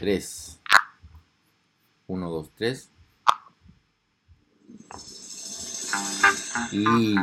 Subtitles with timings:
[0.00, 0.60] 3.
[2.06, 2.90] 1, 2, 3.
[6.72, 7.14] Y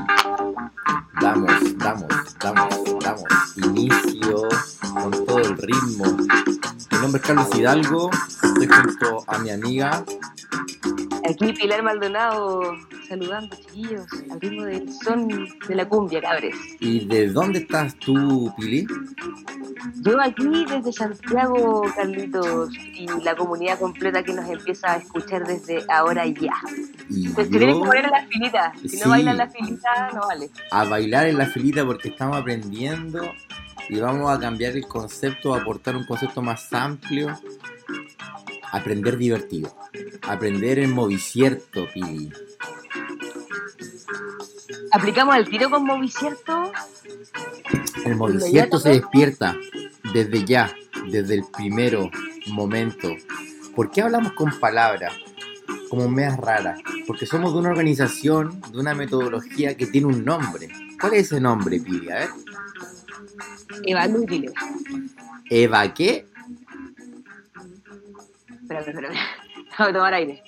[1.19, 4.47] damos, damos, damos, damos inicio
[4.93, 6.05] con todo el ritmo.
[6.91, 8.11] Mi nombre es Carlos Hidalgo,
[8.43, 10.05] estoy junto a mi amiga.
[11.27, 12.61] Aquí Pilar Maldonado
[13.07, 15.27] saludando, chiquillos, al ritmo del son
[15.67, 16.55] de la cumbia, cabres.
[16.79, 18.85] ¿Y de dónde estás tú, Pili?
[20.01, 25.83] Yo aquí desde Santiago, Carlitos, y la comunidad completa que nos empieza a escuchar desde
[25.89, 26.53] ahora ya.
[27.09, 28.73] Y Pues yo- tienen que poner en la filita.
[28.81, 28.99] Si Sí.
[29.03, 30.49] no bailan la filita, no vale.
[30.71, 33.31] a bailar en la filita porque estamos aprendiendo
[33.89, 37.39] y vamos a cambiar el concepto, a aportar un concepto más amplio.
[38.71, 39.73] Aprender divertido.
[40.23, 42.29] Aprender en movicierto, Pili.
[44.91, 46.71] Aplicamos el tiro con Movicierto.
[48.05, 49.55] El movicierto se despierta
[50.13, 50.73] desde ya,
[51.11, 52.09] desde el primero
[52.47, 53.09] momento.
[53.75, 55.13] ¿Por qué hablamos con palabras
[55.89, 56.79] como medias raras?
[57.05, 60.69] Porque somos de una organización, de una metodología que tiene un nombre.
[60.99, 62.09] ¿Cuál es ese nombre, Pili?
[62.09, 62.29] A ver.
[63.83, 64.53] Evalútiles.
[65.49, 66.25] ¿Eva qué?
[68.61, 69.15] Espérame, espérame.
[69.69, 70.43] Déjame tomar aire.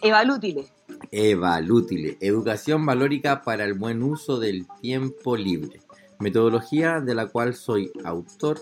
[0.00, 0.72] Evalútiles.
[1.14, 5.82] Evalútile, educación valórica para el buen uso del tiempo libre.
[6.18, 8.58] Metodología de la cual soy autor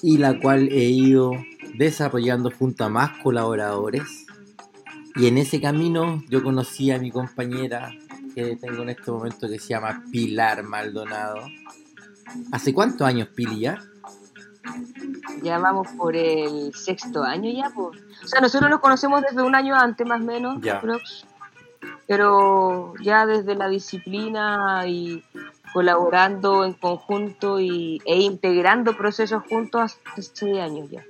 [0.00, 1.32] y la cual he ido
[1.76, 4.26] desarrollando junto a más colaboradores.
[5.16, 7.90] Y en ese camino yo conocí a mi compañera
[8.36, 11.40] que tengo en este momento que se llama Pilar Maldonado.
[12.52, 13.82] ¿Hace cuántos años, Pili, ya?
[15.42, 18.00] Ya vamos por el sexto año ya, pues.
[18.24, 20.60] O sea, nosotros nos conocemos desde un año antes, más o menos.
[20.60, 20.80] Ya.
[22.06, 25.22] Pero ya desde la disciplina y
[25.72, 31.04] colaborando en conjunto y, e integrando procesos juntos hace seis años ya.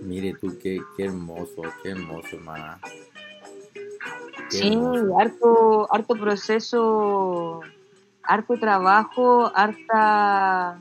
[0.00, 2.78] Mire tú, qué, qué hermoso, qué hermoso, hermana.
[4.50, 5.18] Qué Sí, hermoso.
[5.20, 7.60] harto, harto proceso,
[8.22, 10.78] harto trabajo, harta,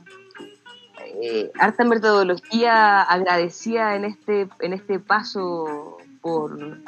[1.21, 6.79] eh, harta metodología agradecida en este, en este paso por,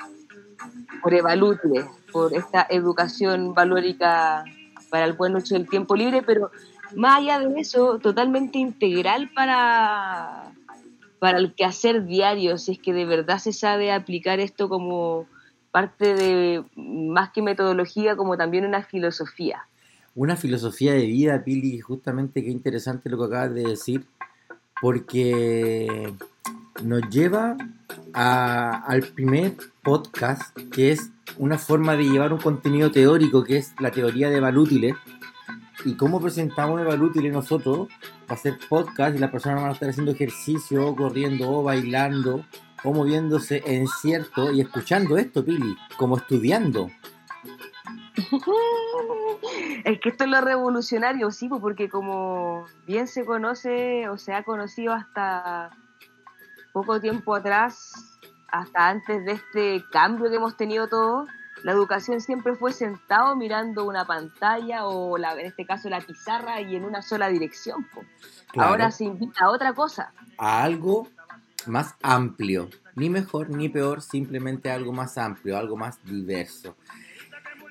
[1.01, 4.43] por Evalútiles, por esta educación valórica
[4.89, 6.51] para el buen uso del tiempo libre, pero
[6.95, 10.51] más allá de eso, totalmente integral para,
[11.19, 15.27] para el quehacer diario, si es que de verdad se sabe aplicar esto como
[15.71, 19.67] parte de más que metodología, como también una filosofía.
[20.15, 24.05] Una filosofía de vida, Pili, justamente qué interesante lo que acabas de decir,
[24.81, 26.13] porque
[26.83, 27.57] nos lleva
[28.13, 33.91] al primer podcast, que es una forma de llevar un contenido teórico, que es la
[33.91, 34.95] teoría de Valútiles,
[35.85, 37.87] y cómo presentamos Valútiles nosotros,
[38.29, 41.63] va a ser podcast y las personas van a estar haciendo ejercicio, o corriendo, o
[41.63, 42.45] bailando,
[42.83, 46.89] o moviéndose en cierto, y escuchando esto, Pili, como estudiando.
[49.85, 54.43] Es que esto es lo revolucionario, sí, porque como bien se conoce o se ha
[54.43, 55.71] conocido hasta
[56.73, 58.19] poco tiempo atrás,
[58.51, 61.29] hasta antes de este cambio que hemos tenido todos,
[61.63, 66.61] la educación siempre fue sentado mirando una pantalla o la, en este caso la pizarra
[66.61, 67.85] y en una sola dirección.
[68.51, 68.69] Claro.
[68.69, 70.13] Ahora se invita a otra cosa.
[70.37, 71.07] a algo
[71.65, 72.69] más amplio.
[72.95, 76.75] Ni mejor ni peor, simplemente algo más amplio, algo más diverso.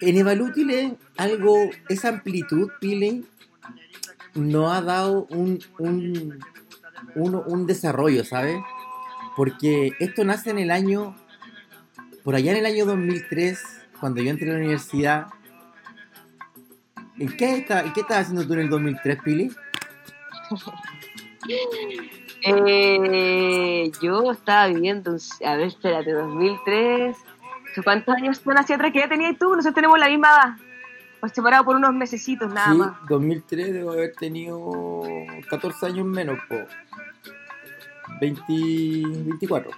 [0.00, 3.24] En Evalútile, algo, esa amplitud, Pile,
[4.34, 6.38] no ha dado un, un,
[7.14, 8.60] un, desarrollo, ¿sabes?
[9.36, 11.16] Porque esto nace en el año,
[12.22, 13.60] por allá en el año 2003,
[14.00, 15.26] cuando yo entré a la universidad.
[17.18, 19.52] ¿En qué, está, ¿en qué estabas haciendo tú en el 2003, Pili?
[22.44, 27.16] Eh, yo estaba viviendo, a ver, espérate, 2003.
[27.82, 29.50] ¿Cuántos años son hacia atrás que ya tenías tú?
[29.50, 30.68] Nosotros tenemos la misma edad.
[31.20, 32.92] Pues separado por unos mesecitos nada sí, más.
[33.08, 35.02] 2003 debo haber tenido
[35.50, 36.56] 14 años menos, po.
[38.20, 39.70] 20, 24.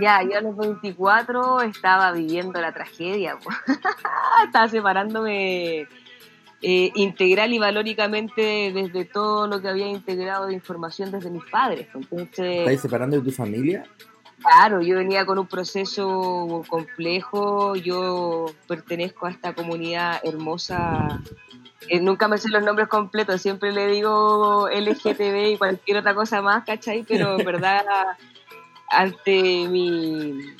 [0.00, 3.36] Ya, yo a los 24 estaba viviendo la tragedia.
[3.38, 3.50] po.
[4.44, 5.88] estaba separándome
[6.62, 11.88] eh, integral y valóricamente desde todo lo que había integrado de información desde mis padres.
[11.94, 13.84] Entonces, ¿Estás separando de tu familia?
[14.44, 21.18] Claro, yo venía con un proceso complejo, yo pertenezco a esta comunidad hermosa,
[21.88, 26.42] eh, nunca me sé los nombres completos, siempre le digo LGTB y cualquier otra cosa
[26.42, 27.04] más, ¿cachai?
[27.08, 27.86] Pero en verdad,
[28.90, 30.54] ante mi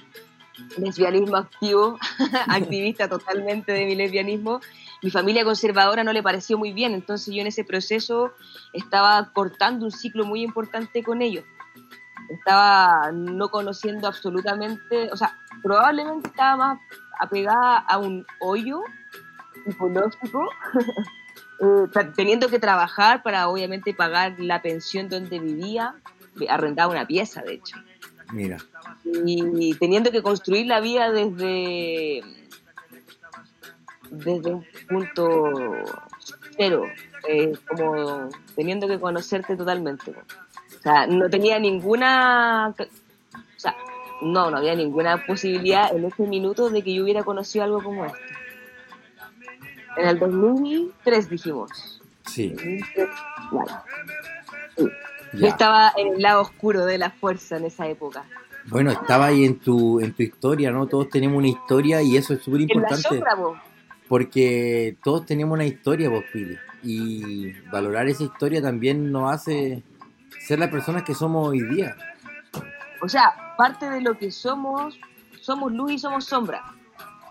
[0.78, 1.98] lesbianismo activo,
[2.48, 4.62] activista totalmente de mi lesbianismo,
[5.02, 8.32] mi familia conservadora no le pareció muy bien, entonces yo en ese proceso
[8.72, 11.44] estaba cortando un ciclo muy importante con ellos.
[12.28, 16.80] Estaba no conociendo absolutamente, o sea, probablemente estaba más
[17.18, 18.82] apegada a un hoyo
[19.64, 20.48] psicológico,
[21.60, 25.94] eh, teniendo que trabajar para obviamente pagar la pensión donde vivía,
[26.48, 27.76] arrendaba una pieza de hecho.
[28.32, 28.58] Mira.
[29.04, 32.22] Y, teniendo que construir la vida desde,
[34.10, 35.52] desde un punto
[36.56, 36.86] cero,
[37.28, 40.14] eh, como teniendo que conocerte totalmente.
[40.84, 42.84] O sea, no tenía ninguna, o
[43.56, 43.74] sea,
[44.20, 48.04] no, no había ninguna posibilidad en ese minuto de que yo hubiera conocido algo como
[48.04, 48.18] esto.
[49.96, 52.02] En el 2003 dijimos.
[52.26, 52.54] Sí.
[55.32, 58.26] Yo estaba en el lado oscuro de la fuerza en esa época.
[58.66, 60.86] Bueno, estaba ahí en tu, en tu historia, ¿no?
[60.86, 63.22] Todos tenemos una historia y eso es súper importante.
[64.06, 66.58] Porque todos tenemos una historia, vos, Pili.
[66.82, 69.82] Y valorar esa historia también nos hace
[70.44, 71.96] ser las personas que somos hoy día.
[73.00, 74.98] O sea, parte de lo que somos,
[75.40, 76.62] somos luz y somos sombra.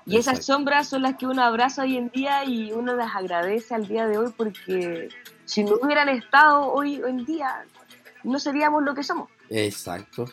[0.05, 3.73] Y esas sombras son las que uno abraza hoy en día y uno las agradece
[3.73, 5.09] al día de hoy porque
[5.45, 7.65] si no hubieran estado hoy en día,
[8.23, 9.29] no seríamos lo que somos.
[9.49, 10.25] Exacto.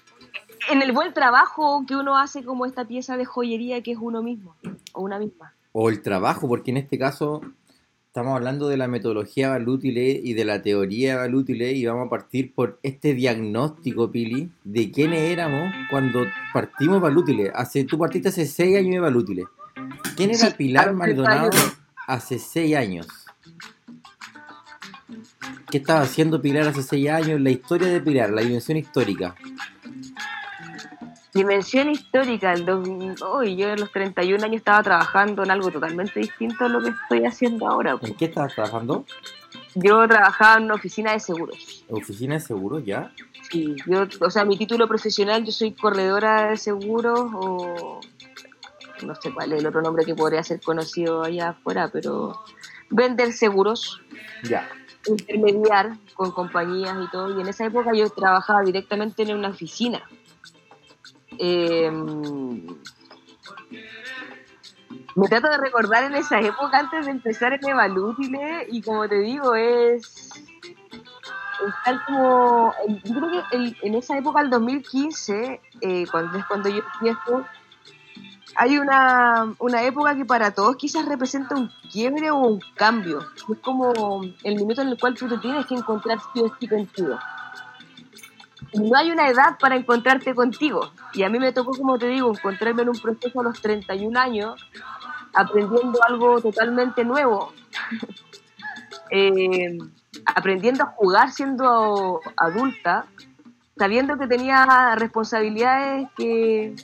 [0.71, 4.23] En el buen trabajo que uno hace como esta pieza de joyería que es uno
[4.23, 4.57] mismo
[4.93, 5.55] o una misma.
[5.73, 7.41] O el trabajo, porque en este caso
[8.11, 12.53] estamos hablando de la metodología Valútile y de la teoría Valútile y vamos a partir
[12.53, 17.53] por este diagnóstico, Pili, de quiénes éramos cuando partimos Valútile.
[17.55, 19.45] Hace, tú partiste hace seis años de Valútile.
[20.17, 21.53] ¿Quién era Pilar Maldonado
[22.09, 23.07] hace seis años?
[25.71, 27.41] ¿Qué estaba haciendo Pilar hace seis años?
[27.41, 29.37] La historia de Pilar, la dimensión histórica.
[31.33, 36.69] Dimensión histórica, el yo a los 31 años estaba trabajando en algo totalmente distinto a
[36.69, 37.97] lo que estoy haciendo ahora.
[38.03, 39.05] ¿En qué estabas trabajando?
[39.77, 41.85] Yo trabajaba en una oficina de seguros.
[41.89, 43.13] ¿Oficina de seguros ya?
[43.49, 48.01] Sí, yo, o sea, mi título profesional, yo soy corredora de seguros o
[49.03, 52.41] no sé cuál es el otro nombre que podría ser conocido allá afuera, pero
[52.91, 54.01] vender seguros.
[54.43, 54.69] Ya
[55.09, 57.37] intermediar con compañías y todo.
[57.37, 60.03] Y en esa época yo trabajaba directamente en una oficina.
[61.43, 62.67] Em,
[65.17, 69.21] me trato de recordar en esa época antes de empezar en Evalútile y como te
[69.21, 70.29] digo, es,
[71.87, 76.83] tal como, yo creo que en esa época, el 2015, eh, cuando es cuando yo
[76.95, 77.47] empiezo,
[78.57, 83.21] hay una, una, época que para todos quizás representa un quiebre o un cambio.
[83.51, 87.19] Es como el minuto en el cual tú te tienes que encontrar sí o contigo.
[88.75, 90.93] No hay una edad para encontrarte contigo.
[91.13, 94.19] Y a mí me tocó, como te digo, encontrarme en un proceso a los 31
[94.19, 94.71] años,
[95.35, 97.53] aprendiendo algo totalmente nuevo.
[99.13, 99.77] Eh,
[100.25, 103.07] aprendiendo a jugar siendo adulta,
[103.77, 106.77] sabiendo que tenía responsabilidades que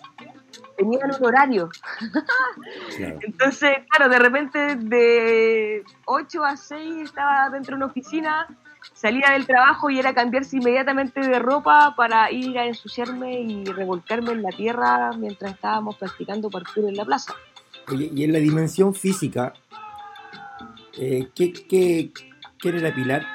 [0.76, 1.70] tenían un horario.
[2.98, 8.46] Entonces, claro, de repente de 8 a 6 estaba dentro de una oficina,
[8.92, 14.32] salía del trabajo y era cambiarse inmediatamente de ropa para ir a ensuciarme y revolcarme
[14.32, 17.34] en la tierra mientras estábamos practicando parkour en la plaza.
[17.88, 19.52] Oye, y en la dimensión física,
[20.98, 22.12] eh, ¿qué, qué,
[22.64, 23.26] era Pilar?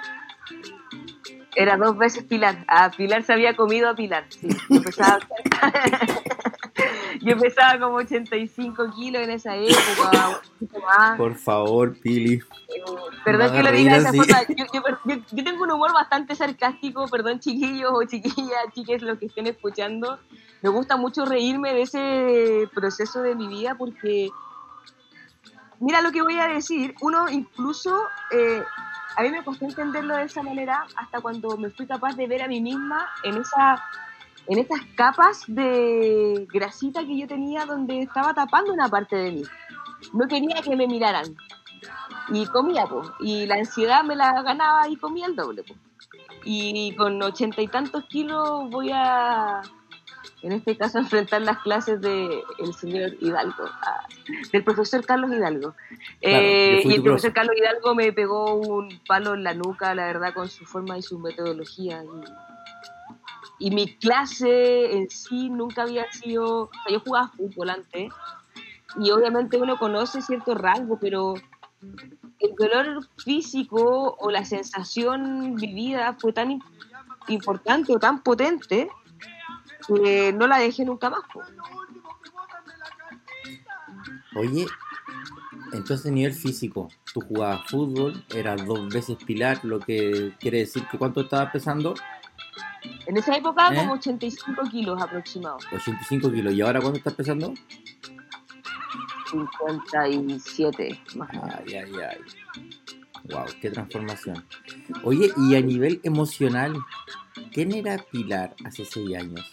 [1.56, 2.66] Era dos veces Pilar.
[2.68, 4.26] A Pilar se había comido a Pilar.
[4.30, 5.20] Sí, empezaba
[7.22, 10.42] Yo pesaba como 85 kilos en esa época,
[11.18, 12.34] Por favor, Pili.
[12.36, 12.84] Eh,
[13.24, 14.42] perdón que lo diga de esa forma.
[15.32, 20.20] Yo, tengo un humor bastante sarcástico, perdón chiquillos o chiquillas, chiques, los que estén escuchando.
[20.62, 24.30] Me gusta mucho reírme de ese proceso de mi vida porque,
[25.80, 28.02] mira lo que voy a decir, uno incluso,
[28.32, 28.64] eh,
[29.16, 32.42] a mí me costó entenderlo de esa manera hasta cuando me fui capaz de ver
[32.42, 33.84] a mí misma en esa
[34.52, 39.44] en estas capas de grasita que yo tenía donde estaba tapando una parte de mí.
[40.12, 41.38] No quería que me miraran.
[42.34, 43.08] Y comía, pues.
[43.22, 45.80] Y la ansiedad me la ganaba y comía el doble, pues.
[46.44, 49.62] Y con ochenta y tantos kilos voy a,
[50.42, 54.06] en este caso, enfrentar las clases del el señor Hidalgo, ah,
[54.52, 55.76] del profesor Carlos Hidalgo.
[56.20, 60.34] Eh, y el profesor Carlos Hidalgo me pegó un palo en la nuca, la verdad,
[60.34, 62.04] con su forma y su metodología.
[62.04, 62.51] Y,
[63.62, 68.12] y mi clase en sí nunca había sido, o sea, yo jugaba fútbol antes
[69.00, 71.36] y obviamente uno conoce cierto rango, pero
[72.40, 76.60] el dolor físico o la sensación vivida fue tan
[77.28, 78.90] importante o tan potente
[79.88, 81.22] que no la dejé nunca más.
[84.36, 84.66] Oye,
[85.72, 90.98] entonces nivel físico, tú jugabas fútbol, eras dos veces pilar, lo que quiere decir que
[90.98, 91.94] cuánto estabas pesando
[93.06, 93.78] En esa época, ¿Eh?
[93.78, 95.66] como 85 kilos aproximados.
[95.72, 96.54] 85 kilos.
[96.54, 97.54] ¿Y ahora cuánto estás pesando?
[99.30, 101.56] 57 más o menos.
[101.66, 102.18] Ay, ay, ay.
[103.32, 104.46] Wow, qué transformación.
[105.04, 106.74] Oye, y a nivel emocional,
[107.54, 109.50] ¿quién era Pilar hace seis años?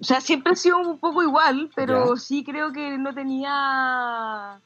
[0.00, 2.20] O sea, siempre he sido un poco igual, pero Ya.
[2.20, 4.60] sí creo que no tenía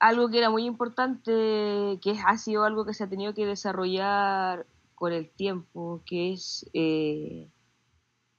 [0.00, 1.30] algo que era muy importante,
[2.02, 4.66] que ha sido algo que se ha tenido que desarrollar
[4.96, 7.48] con el tiempo, que es eh,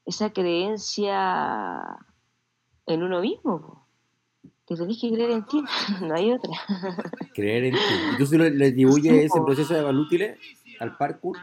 [0.06, 1.98] esa creencia
[2.86, 3.62] en uno mismo.
[3.62, 3.88] po.
[4.68, 5.64] Que tenés que creer en ti,
[6.02, 6.52] no hay otra.
[7.34, 7.80] Creer en ti.
[8.14, 9.46] ¿Y tú se lo- le atribuyes Sí, ese po.
[9.46, 10.38] proceso de Balútile
[10.82, 11.38] al parkour?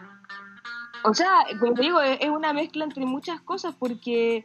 [1.04, 1.30] O sea,
[1.60, 4.42] como te digo, es es una mezcla entre muchas cosas porque,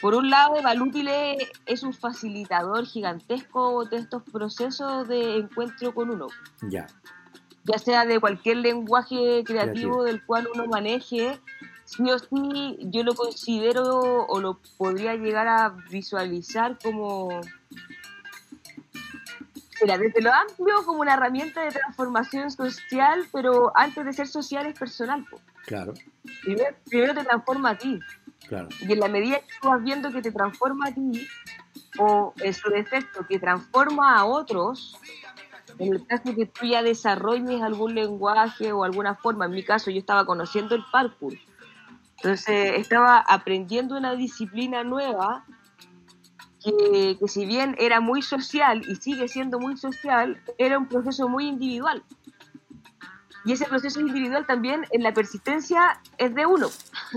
[0.00, 6.26] por un lado, Evalútile es un facilitador gigantesco de estos procesos de encuentro con uno,
[6.68, 6.86] Ya,
[7.64, 11.40] ya sea de cualquier lenguaje creativo del cual uno maneje.
[11.86, 17.28] Sí o sí, yo lo considero o lo podría llegar a visualizar como,
[19.82, 24.66] mira, desde lo amplio como una herramienta de transformación social, pero antes de ser social
[24.66, 25.26] es personal.
[25.30, 25.40] po.
[25.66, 25.92] claro,
[26.42, 28.00] Primero, primero te transforma a ti.
[28.48, 28.68] claro.
[28.80, 31.26] Y en la medida que tú vas viendo que te transforma a ti,
[31.98, 34.98] o en su defecto, que transforma a otros,
[35.78, 39.62] en el caso de que tú ya desarrolles algún lenguaje o alguna forma, en mi
[39.62, 41.34] caso yo estaba conociendo el parkour,
[42.16, 45.44] entonces estaba aprendiendo una disciplina nueva
[46.62, 51.28] que, que si bien era muy social y sigue siendo muy social, era un proceso
[51.28, 52.02] muy individual.
[53.44, 56.68] Y ese proceso individual también en la persistencia es de uno.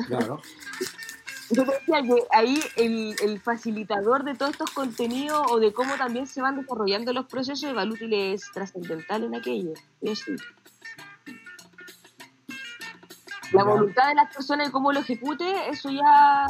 [0.08, 0.42] Claro.
[1.50, 6.28] Yo decía que ahí el, el facilitador de todos estos contenidos o de cómo también
[6.28, 9.74] se van desarrollando los procesos de Valútil es trascendental en aquello.
[10.02, 10.36] Sí.
[13.54, 16.48] La voluntad de las personas y cómo lo ejecute, eso ya.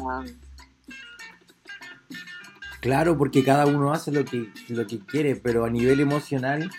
[2.81, 6.71] Claro, porque cada uno hace lo que, lo que quiere, pero a nivel emocional,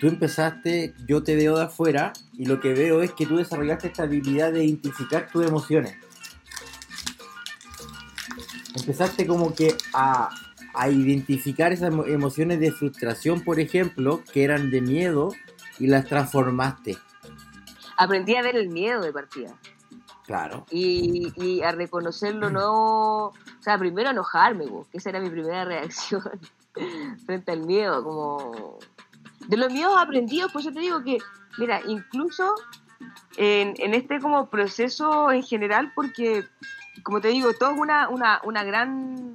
[0.00, 3.88] tú empezaste, yo te veo de afuera y lo que veo es que tú desarrollaste
[3.88, 5.96] esta habilidad de identificar tus emociones.
[8.74, 10.30] Empezaste como que a,
[10.74, 15.30] a identificar esas emo- emociones de frustración, por ejemplo, que eran de miedo
[15.78, 16.96] y las transformaste.
[17.96, 19.54] Aprendí a ver el miedo de partida
[20.26, 20.66] Claro.
[20.70, 23.26] y, y a reconocerlo, no.
[23.26, 26.22] O sea, primero enojarme, po, que esa era mi primera reacción
[27.24, 28.02] frente al miedo.
[28.02, 28.78] Como.
[29.46, 31.18] De los miedos aprendidos, por eso te digo que,
[31.58, 32.54] mira, incluso
[33.36, 36.44] en, en este como proceso en general, porque,
[37.02, 39.32] como te digo, todo es una, una, una gran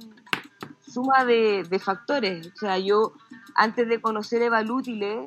[0.80, 2.48] suma de, de factores.
[2.48, 3.12] O sea, yo,
[3.54, 5.26] antes de conocer Evalútile,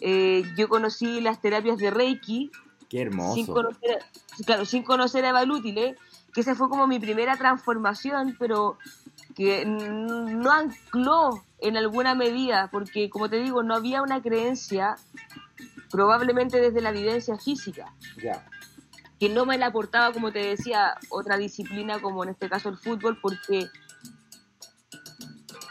[0.00, 2.50] eh, yo conocí las terapias de Reiki,
[2.88, 3.52] Qué sin hermoso.
[3.54, 3.98] conocer,
[4.44, 5.96] claro, sin conocer a Evalútile,
[6.34, 8.76] que esa fue como mi primera transformación, pero
[9.34, 14.96] que no ancló en alguna medida, porque como te digo, no había una creencia,
[15.90, 18.44] probablemente desde la evidencia física, Ya.
[19.20, 22.78] Que no me la aportaba, como te decía, otra disciplina como en este caso el
[22.78, 23.68] fútbol, porque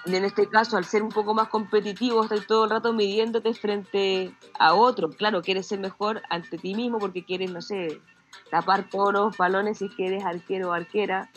[0.05, 4.33] en este caso, al ser un poco más competitivo, estás todo el rato midiéndote frente
[4.57, 5.09] a otro.
[5.09, 7.99] Claro, quieres ser mejor ante ti mismo porque quieres, no sé,
[8.51, 11.29] tapar todos los balones si es que eres arquero o arquera.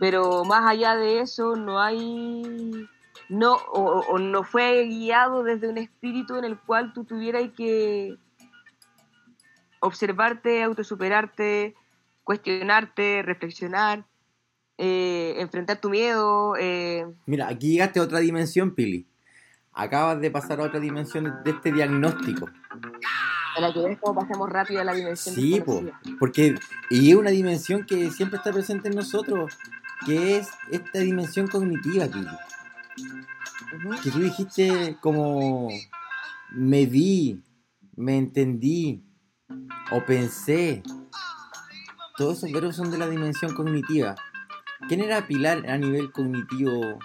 [0.00, 2.86] Pero más allá de eso, no hay.
[3.28, 8.18] No, o, o no fue guiado desde un espíritu en el cual tú tuvieras que
[9.84, 11.74] observarte, autosuperarte,
[12.24, 14.04] cuestionarte, reflexionar,
[14.78, 16.54] eh, enfrentar tu miedo.
[16.58, 19.06] eh, Mira, aquí llegaste a otra dimensión, Pili.
[19.72, 22.48] Acabas de pasar a otra dimensión de este diagnóstico.
[23.56, 25.82] para que veas cómo pasamos rápido a la dimensión Sí, po,
[26.18, 26.56] porque
[26.90, 29.56] y es una dimensión que siempre está presente en nosotros,
[30.06, 32.26] que es esta dimensión cognitiva, Pili.
[34.02, 35.68] Que tú dijiste como
[36.52, 37.42] me vi,
[37.96, 39.02] me entendí
[39.90, 40.82] o pensé.
[42.16, 44.14] Todos esos verbos son de la dimensión cognitiva.
[44.88, 46.98] ¿Quién era Pilar a nivel cognitivo?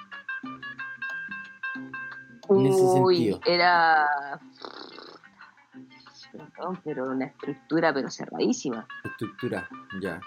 [2.50, 3.42] En ese Uy, sentido.
[3.46, 4.08] era.
[6.32, 8.88] Perdón, pero una estructura, pero cerradísima.
[9.04, 9.68] Estructura,
[10.02, 10.20] ya.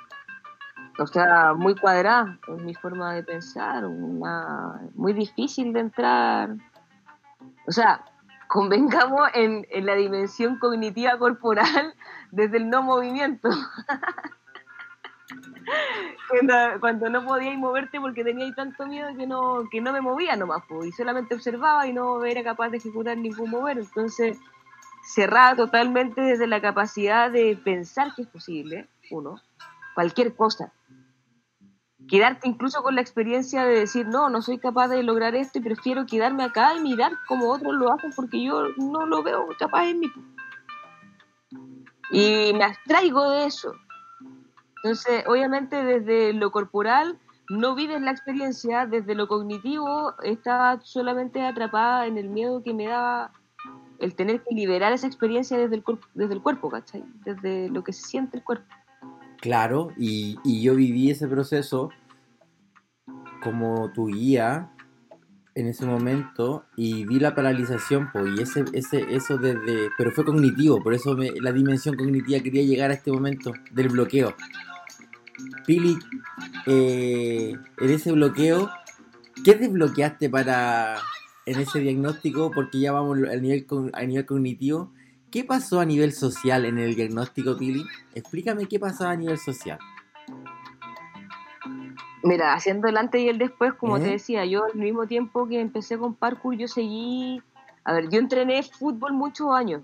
[0.98, 6.56] O sea, muy cuadrada en mi forma de pensar, una muy difícil de entrar.
[7.66, 8.04] O sea,
[8.52, 11.94] convengamos en, en la dimensión cognitiva corporal
[12.30, 13.48] desde el no movimiento.
[16.28, 20.36] cuando, cuando no podíais moverte porque teníais tanto miedo que no, que no me movía
[20.36, 23.78] nomás, po, y solamente observaba y no era capaz de ejecutar ningún mover.
[23.78, 24.38] Entonces,
[25.02, 29.40] cerrada totalmente desde la capacidad de pensar que es posible, uno,
[29.94, 30.74] cualquier cosa.
[32.08, 35.62] Quedarte incluso con la experiencia de decir, no, no soy capaz de lograr esto y
[35.62, 39.88] prefiero quedarme acá y mirar como otros lo hacen porque yo no lo veo capaz
[39.88, 40.12] en mí.
[42.10, 43.74] Y me abstraigo de eso.
[44.76, 47.18] Entonces, obviamente desde lo corporal
[47.48, 52.88] no vives la experiencia, desde lo cognitivo estaba solamente atrapada en el miedo que me
[52.88, 53.30] daba
[53.98, 57.04] el tener que liberar esa experiencia desde el, desde el cuerpo, ¿cachai?
[57.24, 58.66] Desde lo que siente el cuerpo.
[59.42, 61.90] Claro, y, yo viví ese proceso
[63.42, 64.70] como tu guía
[65.56, 70.80] en ese momento y vi la paralización, y ese, ese, eso desde, pero fue cognitivo,
[70.80, 74.32] por eso la dimensión cognitiva quería llegar a este momento del bloqueo.
[75.66, 75.98] Pili,
[76.66, 78.70] eh, en ese bloqueo,
[79.44, 80.98] ¿qué desbloqueaste para
[81.46, 82.52] en ese diagnóstico?
[82.52, 84.92] Porque ya vamos al nivel, a nivel cognitivo.
[85.32, 87.86] ¿Qué pasó a nivel social en el diagnóstico, Pili?
[88.14, 89.78] Explícame qué pasó a nivel social.
[92.22, 95.58] Mira, haciendo el antes y el después, como te decía, yo al mismo tiempo que
[95.58, 97.42] empecé con parkour, yo seguí,
[97.82, 99.80] a ver, yo entrené fútbol muchos años.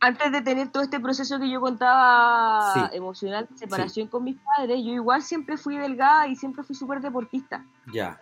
[0.00, 4.92] Antes de tener todo este proceso que yo contaba emocional, separación con mis padres, yo
[4.92, 7.64] igual siempre fui delgada y siempre fui súper deportista.
[7.90, 8.20] Ya.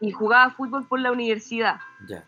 [0.00, 1.80] Y jugaba fútbol por la universidad.
[2.08, 2.24] Ya.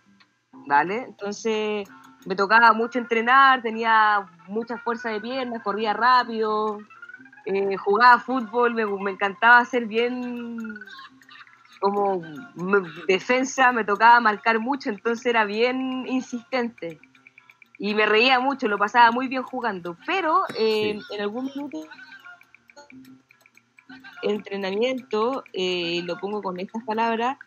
[0.67, 1.05] ¿Vale?
[1.05, 1.89] Entonces
[2.29, 6.79] me tocaba mucho entrenar, tenía mucha fuerza de piernas, corría rápido,
[7.47, 10.75] eh, jugaba fútbol, me, encantaba hacer bien
[11.81, 12.21] como
[13.07, 17.01] defensa, me tocaba marcar mucho, entonces era bien insistente.
[17.79, 19.97] Y me reía mucho, lo pasaba muy bien jugando.
[20.05, 21.79] Pero eh, en algún minuto
[24.21, 27.39] entrenamiento, eh, lo pongo con estas palabras,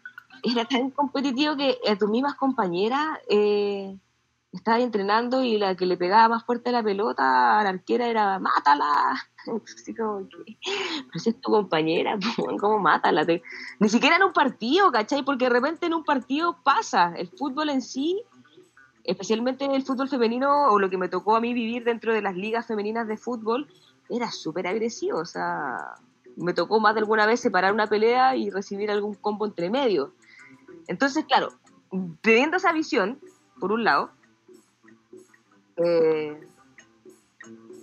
[0.42, 3.96] era tan competitivo que a tus mismas compañeras eh,
[4.52, 8.08] estaba entrenando y la que le pegaba más fuerte a la pelota a la arquera
[8.08, 9.16] era mátala.
[9.78, 12.18] Así como que, pero es tu compañera,
[12.60, 13.26] ¿cómo mátala?
[13.80, 15.24] Ni siquiera en un partido, ¿cachai?
[15.24, 17.14] Porque de repente en un partido pasa.
[17.16, 18.22] El fútbol en sí,
[19.04, 22.36] especialmente el fútbol femenino, o lo que me tocó a mí vivir dentro de las
[22.36, 23.68] ligas femeninas de fútbol,
[24.10, 25.20] era súper agresivo.
[25.20, 25.96] O sea,
[26.36, 30.14] me tocó más de alguna vez separar una pelea y recibir algún combo entre medio.
[30.88, 31.54] Entonces, claro,
[32.22, 33.20] teniendo esa visión,
[33.60, 34.12] por un lado,
[35.78, 36.40] eh,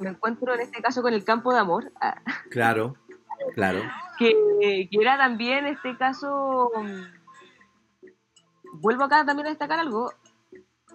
[0.00, 1.92] me encuentro en este caso con el campo de amor.
[2.00, 2.20] Ah.
[2.50, 2.96] Claro,
[3.54, 3.80] claro.
[4.18, 6.70] Que, que, era también este caso.
[8.74, 10.12] Vuelvo acá también a destacar algo.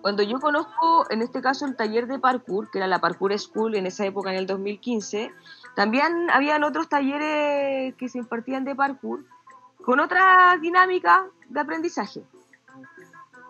[0.02, 3.76] Cuando yo conozco, en este caso, el taller de parkour, que era la Parkour School
[3.76, 5.32] en esa época, en el 2015,
[5.78, 9.24] también habían otros talleres que se impartían de parkour
[9.84, 12.24] con otra dinámica de aprendizaje.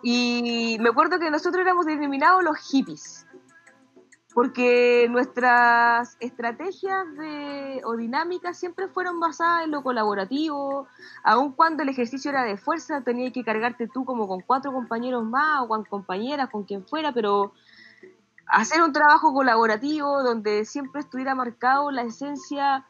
[0.02, 3.23] Y me acuerdo que nosotros éramos denominados los hippies
[4.34, 10.88] porque nuestras estrategias de, o dinámicas siempre fueron basadas en lo colaborativo,
[11.22, 15.24] aun cuando el ejercicio era de fuerza, tenías que cargarte tú como con cuatro compañeros
[15.24, 17.52] más o con compañeras, con quien fuera, pero
[18.48, 22.84] hacer un trabajo colaborativo donde siempre estuviera marcado la esencia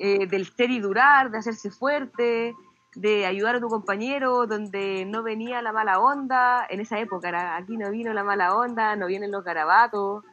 [0.00, 2.56] eh, del ser y durar, de hacerse fuerte,
[2.96, 7.56] de ayudar a tu compañero, donde no venía la mala onda, en esa época era,
[7.56, 10.24] aquí no vino la mala onda, no vienen los garabatos,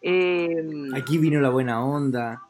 [0.00, 2.42] Em, aquí vino la buena onda.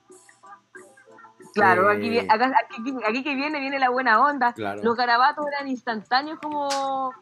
[1.54, 4.54] Claro, aquí, eh, aquí, que viene, viene la buena onda.
[4.82, 7.12] Los garabatos eran instantáneos como...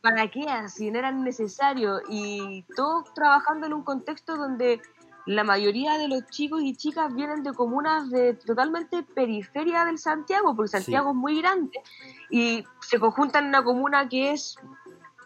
[0.00, 0.44] ¿Para qué?
[0.48, 2.00] Así no eran necesarios.
[2.08, 4.80] Y todos trabajando en un contexto donde
[5.28, 10.56] la mayoría de los chicos y chicas vienen de comunas de totalmente periferia del Santiago,
[10.56, 11.82] porque Santiago es muy grande,
[12.30, 14.56] y se conjuntan en una comuna que es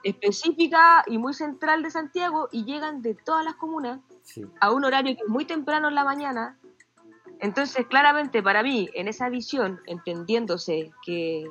[0.02, 4.00] específica y muy central de Santiago y llegan de todas las comunas
[4.60, 6.58] a un horario que es muy temprano en la mañana.
[7.40, 11.50] Entonces, claramente para mí, en esa visión, entendiéndose que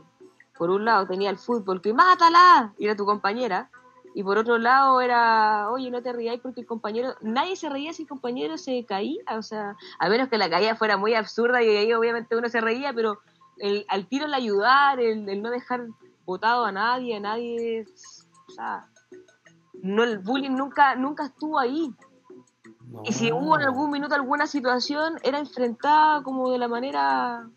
[0.58, 3.70] por un lado tenía el fútbol que mátala y era tu compañera,
[4.14, 7.94] y por otro lado era, oye, no te rías porque el compañero, nadie se reía
[7.94, 11.64] si el compañero se caía, o sea, a menos que la caída fuera muy absurda
[11.64, 13.20] y ahí obviamente uno se reía, pero
[13.58, 15.88] el, al tiro el ayudar, el, el no dejar
[16.26, 17.86] votado a nadie, a nadie
[18.52, 18.86] o sea,
[19.82, 21.94] no, el bullying nunca, nunca estuvo ahí.
[23.06, 27.50] Y si hubo en algún minuto alguna situación, era enfrentada como de la manera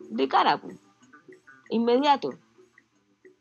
[0.00, 0.60] de cara,
[1.68, 2.30] inmediato.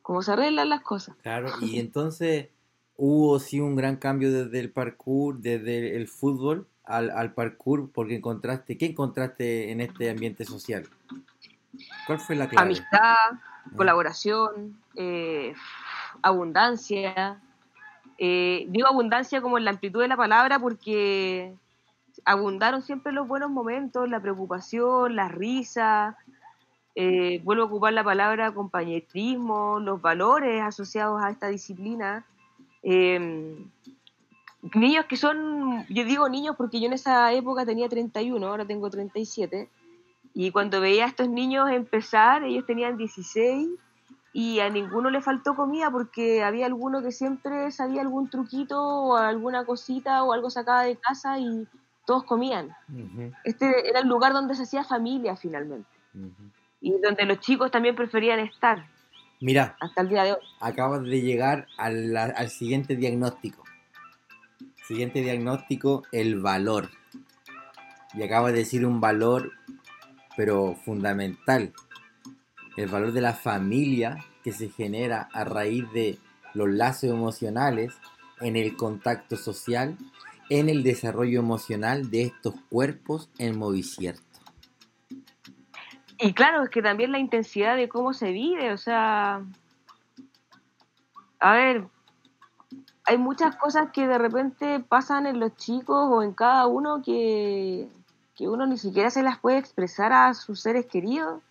[0.03, 1.15] Como se arreglan las cosas.
[1.23, 2.49] Claro, y entonces
[2.95, 8.15] hubo sí un gran cambio desde el parkour, desde el fútbol al, al parkour, porque
[8.15, 10.87] encontraste, ¿qué encontraste en este ambiente social?
[12.05, 12.65] ¿Cuál fue la clave?
[12.65, 13.15] Amistad,
[13.75, 15.53] colaboración, eh,
[16.21, 17.41] abundancia,
[18.21, 21.53] Eh, digo abundancia como en la amplitud de la palabra porque
[22.25, 26.17] abundaron siempre los buenos momentos, la preocupación, la risa,
[26.95, 32.25] eh, vuelvo a ocupar la palabra compañerismo, los valores asociados a esta disciplina.
[32.83, 33.69] Em,
[34.75, 38.89] niños que son, yo digo niños porque yo en esa época tenía 31, ahora tengo
[38.89, 39.69] 37,
[40.33, 43.69] y cuando veía a estos niños empezar, ellos tenían 16
[44.31, 49.17] y a ninguno le faltó comida porque había alguno que siempre sabía algún truquito o
[49.17, 51.67] alguna cosita o algo sacada de casa y
[52.05, 52.75] todos comían.
[53.43, 55.89] Este era el lugar donde se hacía familia finalmente.
[56.81, 58.85] Y donde los chicos también preferían estar.
[59.41, 60.39] Mira, hasta el día de hoy.
[60.59, 63.63] Acabas de llegar al, al siguiente diagnóstico.
[64.87, 66.89] Siguiente diagnóstico, el valor.
[68.13, 69.51] Y acabas de decir un valor,
[70.35, 71.73] pero fundamental.
[72.79, 76.17] El valor de la familia que se genera a raíz de
[76.53, 77.93] los lazos emocionales
[78.39, 79.97] en el contacto social
[80.49, 84.23] en el desarrollo emocional de estos cuerpos en movicierto.
[86.19, 89.43] Y claro, es que también la intensidad de cómo se vive, o sea,
[91.41, 91.85] a ver,
[93.03, 97.89] hay muchas cosas que de repente pasan en los chicos o en cada uno que,
[98.37, 101.41] que uno ni siquiera se las puede expresar a sus seres queridos,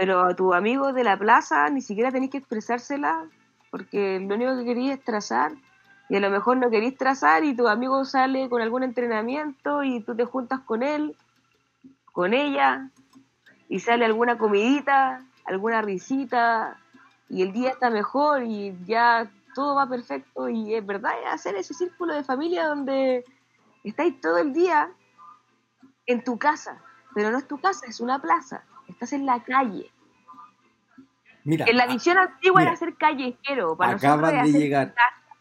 [0.00, 3.26] pero a tu amigo de la plaza ni siquiera tenés que expresársela
[3.70, 5.52] porque lo único que querías es trazar
[6.08, 10.00] y a lo mejor no querís trazar y tu amigo sale con algún entrenamiento y
[10.00, 11.14] tú te juntas con él,
[12.12, 12.88] con ella,
[13.68, 16.78] y sale alguna comidita, alguna risita,
[17.28, 21.74] y el día está mejor y ya todo va perfecto y es verdad, hacer ese
[21.74, 23.22] círculo de familia donde
[23.84, 24.90] estáis todo el día
[26.06, 26.80] en tu casa,
[27.14, 29.90] pero no es tu casa, es una plaza, estás en la calle.
[31.44, 34.94] Mira, en la visión antigua era ser callejero, para acabas de llegar,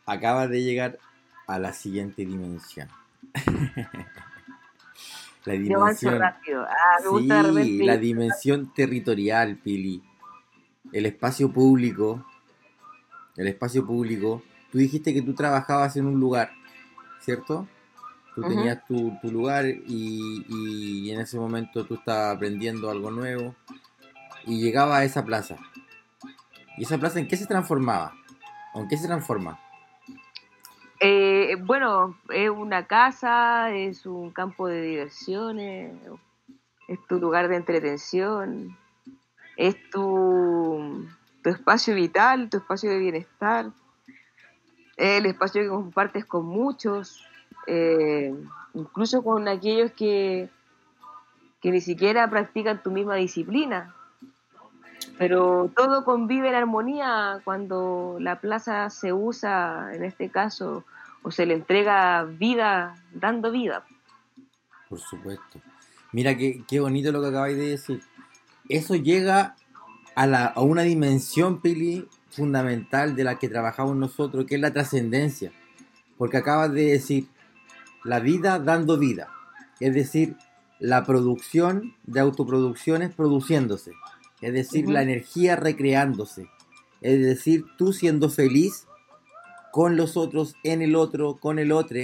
[0.05, 0.97] acaba de llegar
[1.47, 2.88] a la siguiente dimensión.
[5.45, 6.38] la dimensión, ah,
[7.01, 10.01] sí, la dimensión territorial, Pili.
[10.93, 12.25] El espacio público.
[13.35, 14.41] El espacio público.
[14.71, 16.51] Tú dijiste que tú trabajabas en un lugar,
[17.19, 17.67] ¿cierto?
[18.41, 23.56] Tú tenías tu, lugar y, y, en ese momento tú estabas aprendiendo algo nuevo
[24.45, 25.58] y llegaba a esa plaza.
[26.78, 28.13] ¿Y esa plaza en qué se transformaba?
[28.73, 29.60] ¿O en qué se transforma?
[31.02, 35.93] Eh, bueno, es una casa, es un campo de diversiones,
[36.88, 38.78] es tu lugar de entretención,
[39.56, 41.08] es tu,
[41.45, 43.71] espacio vital, tu espacio de bienestar,
[44.97, 47.25] es el espacio que compartes con muchos,
[47.69, 48.36] eh,
[48.73, 50.49] incluso con aquellos que,
[51.62, 53.93] que ni siquiera practican tu misma disciplina.
[55.17, 60.86] Pero todo convive en armonía cuando la plaza se usa, en este caso,
[61.21, 63.86] o se le entrega vida dando vida.
[64.88, 65.60] Por supuesto.
[66.12, 68.01] Mira qué, qué bonito lo que acabáis de decir.
[68.67, 69.55] Eso llega
[70.15, 74.71] a, la, a una dimensión, Pili, fundamental de la que trabajamos nosotros, que es la
[74.71, 75.51] trascendencia.
[76.17, 77.27] Porque acabas de decir,
[78.03, 79.29] la vida dando vida.
[79.79, 80.35] Es decir,
[80.79, 83.93] la producción de autoproducciones produciéndose
[84.41, 86.49] es decir, la energía recreándose,
[87.01, 88.85] es decir, tú siendo feliz
[89.71, 91.99] con los otros, en el otro, con el otro,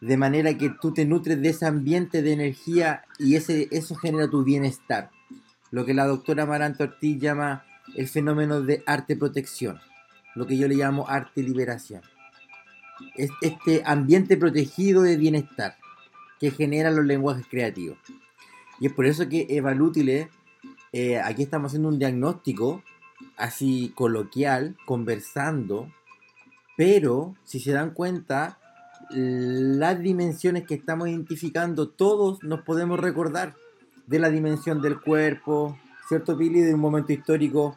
[0.00, 4.28] de manera que tú te nutres de ese ambiente de energía y ese, eso genera
[4.28, 5.10] tu bienestar.
[5.70, 9.80] Lo que la doctora Maranta Ortiz llama el fenómeno de arte protección,
[10.34, 12.02] lo que yo le llamo arte liberación.
[13.16, 15.76] Es este ambiente protegido de bienestar
[16.40, 17.98] que genera los lenguajes creativos.
[18.80, 20.28] Y es por eso que Eva Lútile
[20.92, 22.82] eh, aquí estamos haciendo un diagnóstico
[23.36, 25.92] así coloquial, conversando,
[26.76, 28.58] pero si se dan cuenta,
[29.10, 33.54] las dimensiones que estamos identificando, todos nos podemos recordar
[34.06, 36.60] de la dimensión del cuerpo, ¿cierto, Pili?
[36.60, 37.76] De un momento histórico,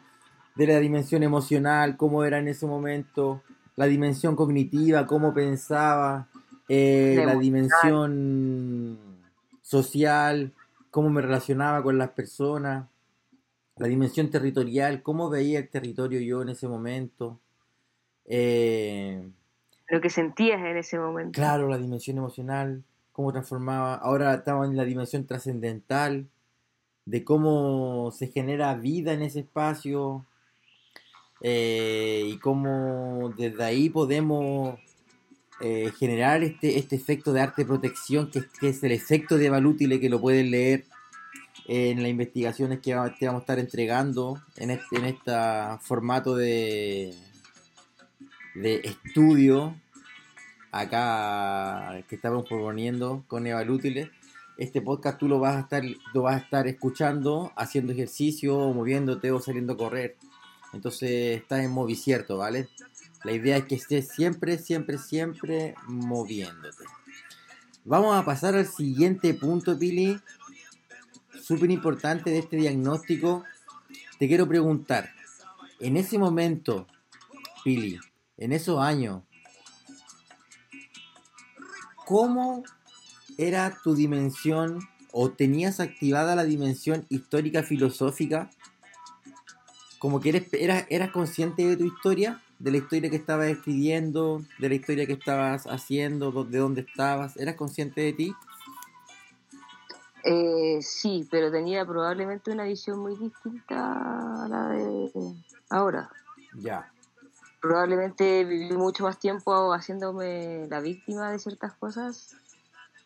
[0.54, 3.42] de la dimensión emocional, cómo era en ese momento,
[3.76, 6.28] la dimensión cognitiva, cómo pensaba,
[6.68, 8.98] eh, la dimensión
[9.62, 10.52] social,
[10.90, 12.86] cómo me relacionaba con las personas
[13.76, 17.40] la dimensión territorial, cómo veía el territorio yo en ese momento.
[18.26, 19.28] Eh,
[19.88, 21.32] Lo que sentías en ese momento.
[21.32, 23.94] Claro, la dimensión emocional, cómo transformaba.
[23.94, 26.28] Ahora estamos en la dimensión trascendental,
[27.04, 30.24] de cómo se genera vida en ese espacio
[31.42, 34.78] eh, y cómo desde ahí podemos
[35.60, 40.08] eh, generar este, este efecto de arte protección, que, es el efecto de Balútile, que
[40.08, 40.84] lo pueden leer
[41.66, 45.32] en las investigaciones que vamos, a estar entregando en este, en este
[45.80, 47.14] formato de,
[48.54, 49.76] de estudio
[50.72, 54.08] acá que estamos proponiendo con Eva Lútiles.
[54.58, 55.82] Este podcast tú lo vas a estar,
[56.14, 60.16] lo vas a estar escuchando, haciendo ejercicio, o moviéndote o saliendo a correr.
[60.72, 62.68] Entonces estás en movicierto, ¿vale?
[63.24, 66.84] La idea es que estés siempre, siempre, siempre moviéndote.
[67.84, 70.20] Vamos a pasar al siguiente punto, Pili.
[71.40, 73.44] Súper importante de este diagnóstico.
[74.18, 75.10] Te quiero preguntar,
[75.80, 76.86] en ese momento,
[77.64, 77.98] Pili,
[78.36, 79.22] en esos años,
[82.06, 82.62] ¿cómo
[83.36, 84.78] era tu dimensión
[85.12, 88.50] o tenías activada la dimensión histórica filosófica?
[90.02, 94.42] Como que eres, eras, eras consciente de tu historia, de la historia que estabas escribiendo,
[94.58, 98.34] de la historia que estabas haciendo, de dónde estabas, ¿eras consciente de ti?
[100.24, 105.12] Eh, sí, pero tenía probablemente una visión muy distinta a la de
[105.70, 106.10] ahora.
[106.56, 106.92] Ya.
[107.60, 112.34] Probablemente viví mucho más tiempo haciéndome la víctima de ciertas cosas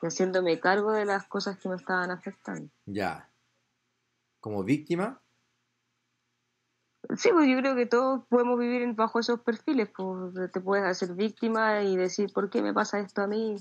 [0.00, 2.70] que haciéndome cargo de las cosas que me estaban afectando.
[2.86, 3.28] Ya.
[4.40, 5.20] ¿Como víctima?
[7.16, 9.88] Sí, pues yo creo que todos podemos vivir bajo esos perfiles.
[9.94, 13.56] Pues te puedes hacer víctima y decir, ¿por qué me pasa esto a mí?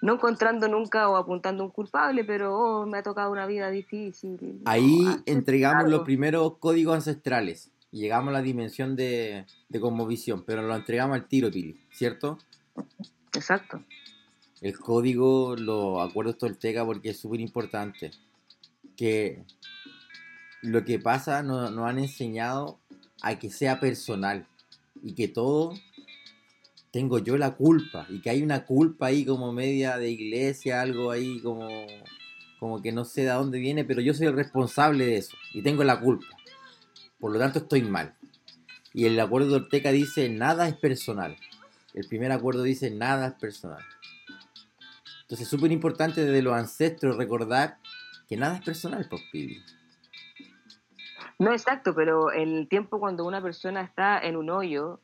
[0.00, 4.60] No encontrando nunca o apuntando un culpable, pero oh, me ha tocado una vida difícil.
[4.64, 7.70] Ahí entregamos los primeros códigos ancestrales.
[7.92, 12.38] Llegamos a la dimensión de, de conmovisión, pero lo entregamos al tiro, Pili, ¿cierto?
[13.34, 13.82] Exacto.
[14.60, 18.12] El código, lo acuerdos Tolteca, porque es súper importante.
[18.96, 19.44] Que
[20.62, 22.78] lo que pasa nos, nos han enseñado
[23.20, 24.46] a que sea personal
[25.02, 25.74] y que todo
[26.92, 31.10] tengo yo la culpa y que hay una culpa ahí como media de iglesia, algo
[31.10, 31.68] ahí como,
[32.60, 35.62] como que no sé de dónde viene, pero yo soy el responsable de eso y
[35.62, 36.26] tengo la culpa.
[37.18, 38.14] Por lo tanto estoy mal.
[38.92, 41.36] Y el acuerdo de Ortega dice nada es personal.
[41.94, 43.82] El primer acuerdo dice nada es personal.
[45.22, 47.78] Entonces es súper importante desde los ancestros recordar
[48.28, 49.62] que nada es personal, pues Pibi.
[51.42, 55.00] No, exacto, pero el tiempo cuando una persona está en un hoyo,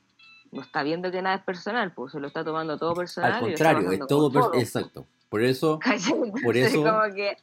[0.53, 3.33] no está viendo que nada es personal, pues se lo está tomando todo personal.
[3.33, 4.61] Al contrario, es todo, personal.
[4.61, 5.07] exacto.
[5.29, 5.79] Por eso,
[6.45, 7.37] por eso como que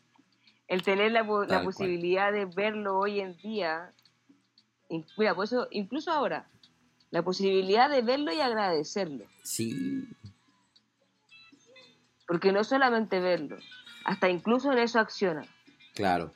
[0.67, 3.91] el tener la, la posibilidad de verlo hoy en día,
[5.17, 6.47] mira, por eso, incluso ahora,
[7.11, 9.25] la posibilidad de verlo y agradecerlo.
[9.43, 10.07] Sí.
[12.27, 13.57] Porque no solamente verlo,
[14.05, 15.45] hasta incluso en eso acciona.
[15.93, 16.31] Claro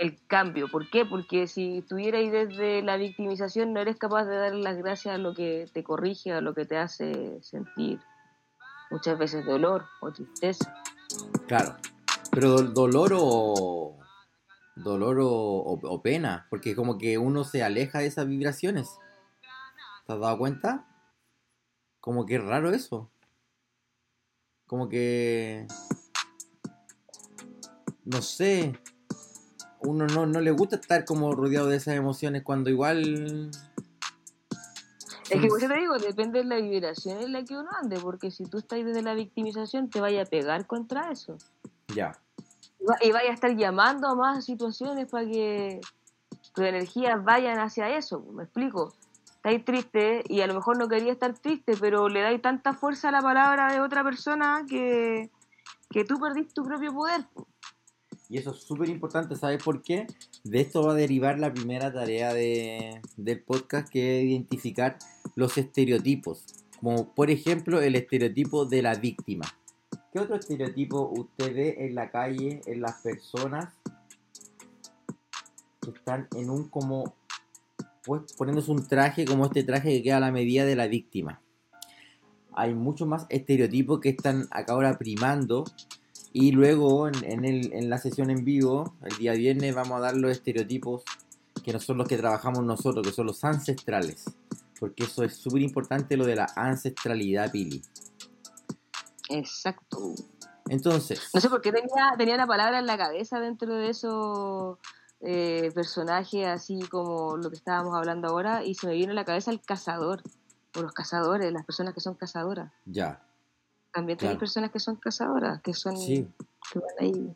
[0.00, 0.68] el cambio.
[0.68, 1.04] ¿Por qué?
[1.04, 5.34] Porque si estuvieras desde la victimización no eres capaz de dar las gracias a lo
[5.34, 8.00] que te corrige, a lo que te hace sentir
[8.90, 10.74] muchas veces dolor o tristeza.
[11.46, 11.76] Claro,
[12.32, 13.98] pero dolor o
[14.74, 18.88] dolor o, pena, porque como que uno se aleja de esas vibraciones.
[20.06, 20.86] ¿Te has dado cuenta?
[22.00, 23.10] Como que es raro eso.
[24.66, 25.66] Como que...
[28.06, 28.80] No sé,
[29.82, 33.50] uno no, no le gusta estar como rodeado de esas emociones cuando igual...
[35.30, 38.32] Es que por te digo, depende de la vibración en la que uno ande, porque
[38.32, 41.36] si tú estás desde la victimización te vaya a pegar contra eso.
[41.94, 42.12] Ya.
[43.00, 45.80] Y vaya a estar llamando a más situaciones para que
[46.52, 48.92] tus energías vayan hacia eso, me explico.
[49.36, 53.08] Estáis triste y a lo mejor no quería estar triste, pero le dais tanta fuerza
[53.08, 55.30] a la palabra de otra persona que,
[55.88, 57.24] que tú perdiste tu propio poder.
[58.30, 60.06] Y eso es súper importante, ¿sabes por qué?
[60.44, 64.98] De esto va a derivar la primera tarea de, del podcast, que es identificar
[65.34, 66.44] los estereotipos.
[66.78, 69.46] Como por ejemplo el estereotipo de la víctima.
[70.12, 73.74] ¿Qué otro estereotipo usted ve en la calle, en las personas
[75.82, 77.16] que están en un como,
[78.04, 81.42] pues poniéndose un traje como este traje que queda a la medida de la víctima?
[82.52, 85.64] Hay muchos más estereotipos que están acá ahora primando
[86.32, 90.16] y luego en, el, en la sesión en vivo, el día viernes, vamos a dar
[90.16, 91.02] los estereotipos
[91.64, 94.24] que no son los que trabajamos nosotros, que son los ancestrales.
[94.78, 97.82] Porque eso es súper importante lo de la ancestralidad, Pili.
[99.28, 100.14] Exacto.
[100.68, 101.30] Entonces.
[101.34, 104.78] No sé por qué tenía, tenía la palabra en la cabeza dentro de esos
[105.20, 109.24] eh, personajes, así como lo que estábamos hablando ahora, y se me vino a la
[109.24, 110.22] cabeza el cazador,
[110.76, 112.72] o los cazadores, las personas que son cazadoras.
[112.86, 113.20] Ya.
[113.92, 116.28] También hay personas que son cazadoras, que son sí.
[116.72, 117.34] que van ahí.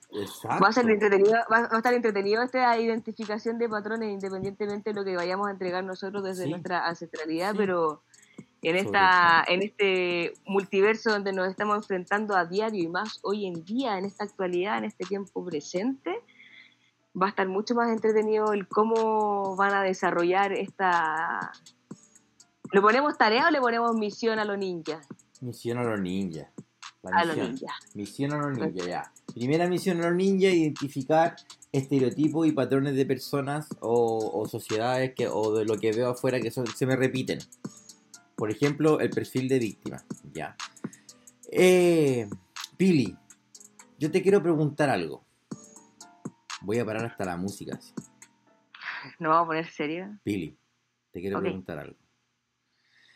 [0.62, 5.04] Va a, ser entretenido, va, a estar entretenido esta identificación de patrones independientemente de lo
[5.04, 8.02] que vayamos a entregar nosotros desde nuestra ancestralidad, pero
[8.62, 13.64] en esta en este multiverso donde nos estamos enfrentando a diario y más hoy en
[13.64, 16.22] día, en esta actualidad, en este tiempo presente,
[17.20, 21.52] va a estar mucho más entretenido el cómo van a desarrollar esta
[22.74, 25.06] ¿Le ponemos tarea o le ponemos misión a los ninjas?
[25.44, 26.48] Misión a los ninjas.
[27.02, 27.52] La A los misión.
[27.52, 27.76] ninjas.
[27.94, 29.12] Misión a los ninjas, ya.
[29.34, 31.36] Primera misión a los ninjas, identificar
[31.70, 36.40] estereotipos y patrones de personas o, o sociedades que, o de lo que veo afuera
[36.40, 37.40] que son- se me repiten.
[38.36, 40.02] Por ejemplo, el perfil de víctima.
[40.32, 40.56] Ya.
[41.50, 42.28] Eh,
[42.76, 43.16] Pili,
[43.98, 45.24] yo te quiero preguntar algo.
[46.62, 47.78] Voy a parar hasta la música.
[49.18, 50.18] ¿Nos vamos a poner serio?
[50.24, 50.56] Pili,
[51.12, 51.96] te quiero preguntar algo.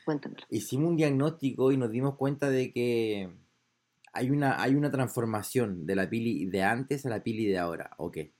[0.08, 0.40] Cuéntamelo.
[0.48, 3.28] hicimos un diagnóstico y nos dimos cuenta de que
[4.14, 7.90] hay una, hay una transformación de la pili de antes a la pili de ahora,
[7.98, 8.32] ¿o qué?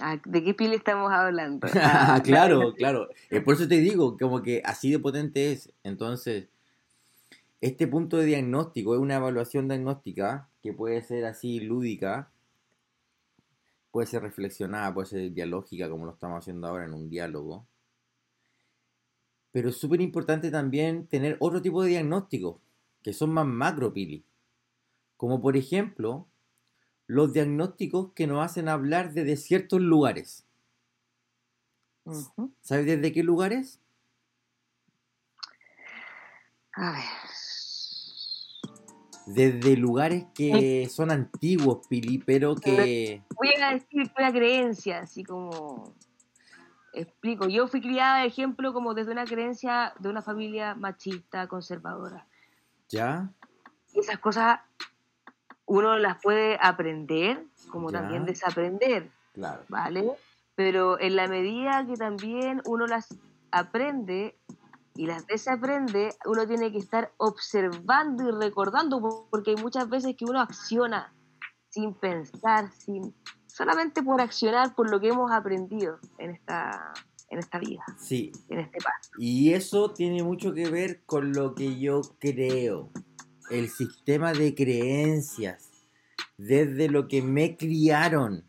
[0.00, 1.66] Ah, ¿De qué pili estamos hablando?
[1.74, 3.08] Ah, claro, claro.
[3.30, 5.72] Eh, por eso te digo, como que así de potente es.
[5.82, 6.46] Entonces,
[7.60, 12.30] este punto de diagnóstico es una evaluación diagnóstica que puede ser así lúdica,
[13.90, 17.66] puede ser reflexionada, puede ser dialógica, como lo estamos haciendo ahora en un diálogo.
[19.58, 22.60] Pero es súper importante también tener otro tipo de diagnósticos,
[23.02, 24.24] que son más macro, Pili.
[25.16, 26.28] Como por ejemplo,
[27.08, 30.46] los diagnósticos que nos hacen hablar desde ciertos lugares.
[32.60, 33.80] ¿Sabes desde qué lugares?
[36.74, 37.02] A ver.
[39.26, 43.24] Desde lugares que son antiguos, Pili, pero que...
[43.34, 45.96] Voy a decir una creencia, así como.
[46.92, 47.46] Explico.
[47.48, 52.26] Yo fui criada, ejemplo, como desde una creencia de una familia machista, conservadora.
[52.88, 53.28] ¿Ya?
[53.94, 54.60] Esas cosas
[55.66, 58.00] uno las puede aprender, como Ya.
[58.00, 59.10] también desaprender.
[59.34, 59.62] Claro.
[59.68, 60.10] ¿vale?
[60.56, 63.06] Pero en la medida que también uno las
[63.52, 64.36] aprende
[64.96, 70.16] y las desaprende, uno tiene que estar observando y recordando, po- porque hay muchas veces
[70.16, 71.12] que uno acciona
[71.68, 73.14] sin pensar, sin
[73.58, 76.92] solamente por accionar por lo que hemos aprendido en esta,
[77.28, 79.10] en esta vida, Sí, en este paso.
[79.18, 82.92] y eso tiene mucho que ver con lo que yo creo.
[83.50, 85.70] El sistema de creencias.
[86.36, 88.44] Desde lo que me criaron.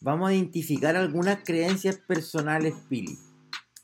[0.00, 3.16] Vamos a identificar algunas creencias personales, Pili.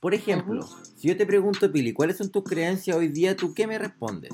[0.01, 3.37] Por ejemplo, si yo te pregunto, Pili, ¿cuáles son tus creencias hoy día?
[3.37, 4.33] ¿Tú qué me respondes?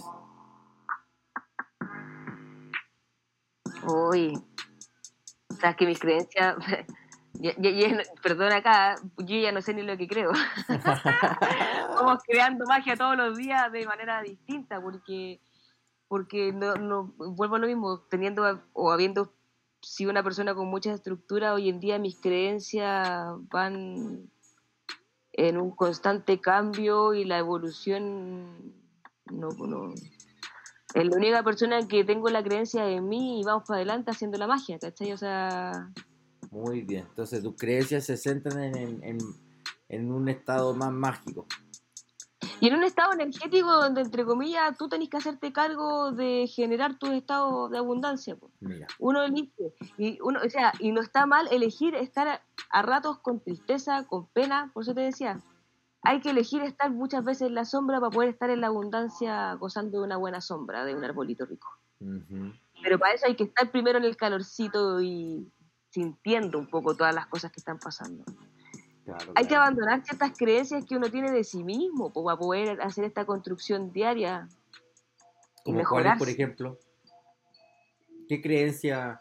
[3.86, 4.32] Uy,
[5.56, 6.56] sabes que mis creencias,
[8.22, 10.32] perdón acá, yo ya no sé ni lo que creo.
[10.68, 15.40] Estamos creando magia todos los días de manera distinta, porque
[16.08, 19.32] porque no, no vuelvo a lo mismo, teniendo o habiendo
[19.82, 24.30] sido una persona con mucha estructura, hoy en día mis creencias van
[25.32, 28.72] en un constante cambio y la evolución
[29.30, 29.94] no, no
[31.00, 34.38] es la única persona que tengo la creencia de mí y vamos para adelante haciendo
[34.38, 35.12] la magia, ¿cachai?
[35.12, 35.90] O sea,
[36.50, 37.04] Muy bien.
[37.08, 39.18] Entonces tus creencias se centran en, en- en-
[39.88, 41.46] en un estado más mágico.
[42.60, 46.98] y en un estado energético donde, entre comillas, tú tenés que hacerte cargo de generar
[46.98, 48.34] tus estados de abundancia.
[48.36, 48.50] po.
[48.60, 48.86] Mira.
[48.98, 53.18] Uno elige, y uno, o sea, y no está mal elegir estar a, a ratos
[53.18, 55.38] con tristeza, con pena, por eso te decía,
[56.06, 59.54] hay que elegir estar muchas veces en la sombra para poder estar en la abundancia
[59.54, 61.68] gozando de una buena sombra, de un arbolito rico.
[62.82, 65.50] Pero para eso hay que estar primero en el calorcito y
[65.90, 68.24] sintiendo un poco todas las cosas que están pasando.
[69.04, 69.62] Claro, Hay que claro.
[69.64, 74.48] abandonar ciertas creencias que uno tiene de sí mismo para poder hacer esta construcción diaria
[75.64, 76.18] y ¿Como mejorar.
[76.18, 76.78] por ejemplo?
[78.28, 79.18] ¿Qué creencias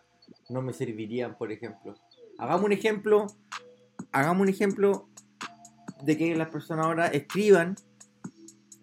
[0.49, 1.95] no me servirían, por ejemplo?
[2.37, 3.27] Hagamos un ejemplo,
[4.11, 5.07] hagamos un ejemplo
[6.05, 7.75] de que las personas ahora escriban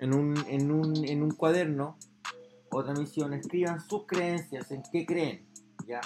[0.00, 1.96] en un, en un, en un cuaderno,
[2.70, 5.46] otra misión, escriban sus creencias, en qué creen,
[5.86, 6.00] ¿ya?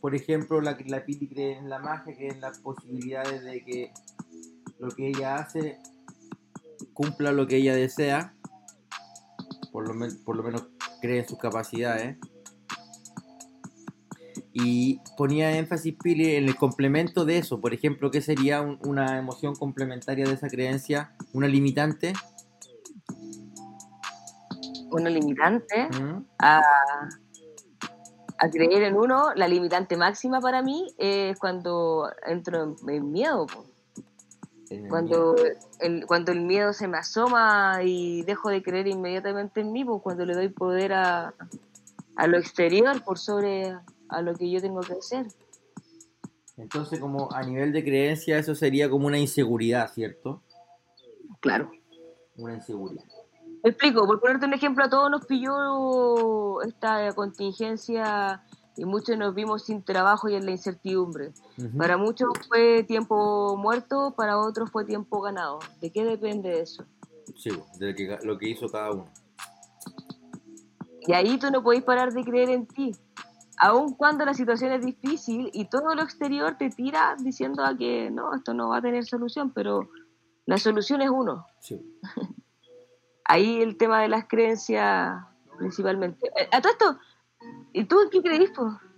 [0.00, 3.92] Por ejemplo, la, la Piti cree en la magia, cree en las posibilidades de que
[4.78, 5.78] lo que ella hace
[6.92, 8.34] cumpla lo que ella desea,
[9.70, 10.66] por lo, por lo menos
[11.00, 12.16] cree en sus capacidades.
[14.58, 17.60] Y ponía énfasis Pili en el complemento de eso.
[17.60, 21.12] Por ejemplo, ¿qué sería un- una emoción complementaria de esa creencia?
[21.34, 22.14] ¿Una limitante?
[24.90, 26.24] Una limitante ¿Mm?
[26.38, 26.62] a,
[28.38, 33.46] a creer en uno, la limitante máxima para mí es cuando entro en, en miedo.
[33.46, 33.66] po.
[34.70, 35.58] En el Cuando miedo.
[35.80, 40.00] el, cuando el miedo se me asoma y dejo de creer inmediatamente en mí, pues
[40.02, 41.34] cuando le doy poder a,
[42.16, 43.76] a lo exterior por sobre
[44.08, 45.26] a lo que yo tengo que hacer.
[46.56, 50.42] Entonces, como a nivel de creencia, eso sería como una inseguridad, ¿cierto?
[51.40, 51.70] Claro.
[52.36, 53.04] Una inseguridad.
[53.62, 58.42] Me explico, por ponerte un ejemplo, a todos nos pilló esta contingencia
[58.76, 61.32] y muchos nos vimos sin trabajo y en la incertidumbre.
[61.76, 65.58] Para muchos fue tiempo muerto, para otros fue tiempo ganado.
[65.80, 66.84] ¿De qué depende eso?
[67.36, 69.08] Sí, de lo que, lo que hizo cada uno.
[71.06, 72.92] Y ahí tú no podés parar de creer en ti.
[73.58, 78.10] Aun cuando la situación es difícil y todo lo exterior te tira diciendo a que
[78.10, 79.88] no, esto no va a tener solución, pero
[80.44, 81.46] la solución es uno.
[81.60, 81.80] Sí.
[83.24, 85.24] Ahí el tema de las creencias
[85.58, 86.28] principalmente.
[86.28, 86.98] Eh, A todo esto,
[87.72, 88.52] ¿y tú en qué?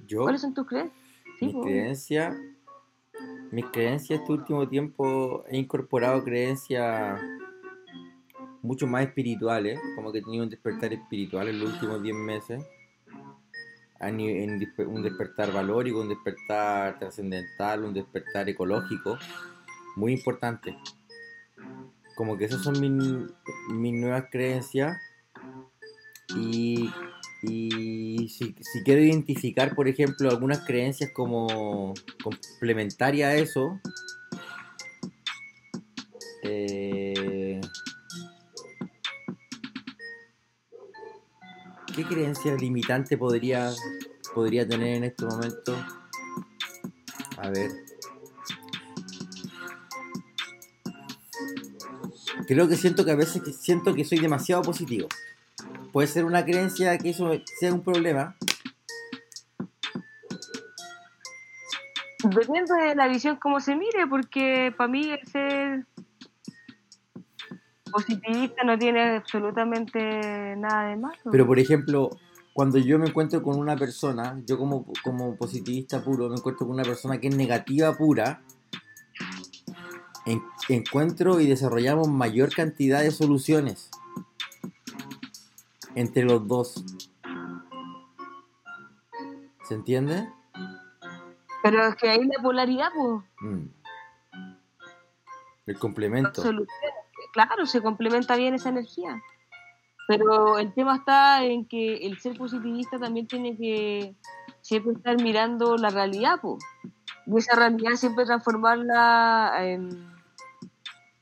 [0.06, 0.98] Yo, ¿Cuáles son tus creencias?
[1.38, 1.62] Sí, po.
[1.62, 2.36] creencias,
[3.52, 7.20] mis creencias este último tiempo he incorporado creencias
[8.62, 12.64] mucho más espirituales, como que he tenido un despertar espiritual en los últimos 10 meses.
[14.00, 19.18] Un despertar valórico, un despertar trascendental, un despertar ecológico,
[19.96, 20.78] muy importante.
[22.16, 23.26] Como que esas son mis,
[23.70, 24.96] mis nuevas creencias.
[26.36, 26.90] Y,
[27.42, 33.80] y si, si quiero identificar, por ejemplo, algunas creencias como complementarias a eso,
[36.44, 36.97] eh,
[41.98, 43.72] ¿qué creencia limitante podría,
[44.32, 45.76] podría tener en este momento?
[47.38, 47.72] A ver.
[52.46, 55.08] Creo que siento que a veces siento que soy demasiado positivo.
[55.92, 58.36] Puede ser una creencia que eso sea un problema.
[62.22, 65.84] Depende de la visión como se mire, porque para mí el
[67.90, 71.18] positivista no tiene absolutamente nada de malo.
[71.30, 72.10] Pero por ejemplo,
[72.52, 76.74] cuando yo me encuentro con una persona, yo como, como positivista puro, me encuentro con
[76.74, 78.42] una persona que es negativa pura,
[80.26, 83.90] en- encuentro y desarrollamos mayor cantidad de soluciones
[85.94, 86.84] entre los dos.
[89.68, 90.28] ¿Se entiende?
[91.62, 93.22] Pero es que hay la polaridad, pues.
[93.40, 93.66] Mm.
[95.66, 96.40] El complemento.
[96.40, 96.87] soluciones.
[97.32, 99.22] Claro, se complementa bien esa energía.
[100.06, 104.14] Pero el tema está en que el ser positivista también tiene que
[104.62, 106.58] siempre estar mirando la realidad, po.
[107.26, 110.10] y esa realidad siempre transformarla en,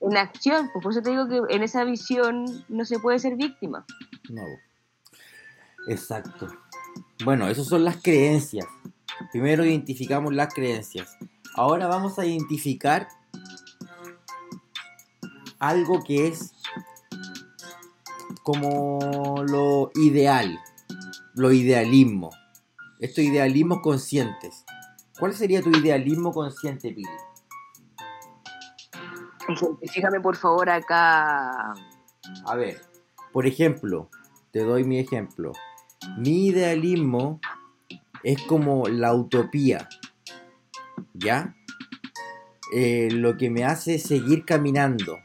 [0.00, 0.70] en acción.
[0.72, 0.80] po.
[0.80, 3.84] Por eso te digo que en esa visión no se puede ser víctima.
[4.30, 4.42] No.
[5.88, 6.46] Exacto.
[7.24, 8.66] Bueno, esas son las creencias.
[9.32, 11.16] Primero identificamos las creencias.
[11.54, 13.08] Ahora vamos a identificar
[15.58, 16.52] algo que es
[18.42, 20.58] como lo ideal,
[21.34, 22.30] lo idealismo.
[23.00, 24.64] Estos idealismos conscientes.
[25.18, 27.08] ¿Cuál sería tu idealismo consciente, Pili?
[29.92, 31.74] Fíjame por favor acá.
[32.44, 32.80] A ver,
[33.32, 34.10] por ejemplo,
[34.50, 35.52] te doy mi ejemplo.
[36.16, 37.40] Mi idealismo
[38.22, 39.88] es como la utopía,
[41.14, 41.54] ¿ya?
[42.72, 45.16] Eh, lo que me hace seguir caminando.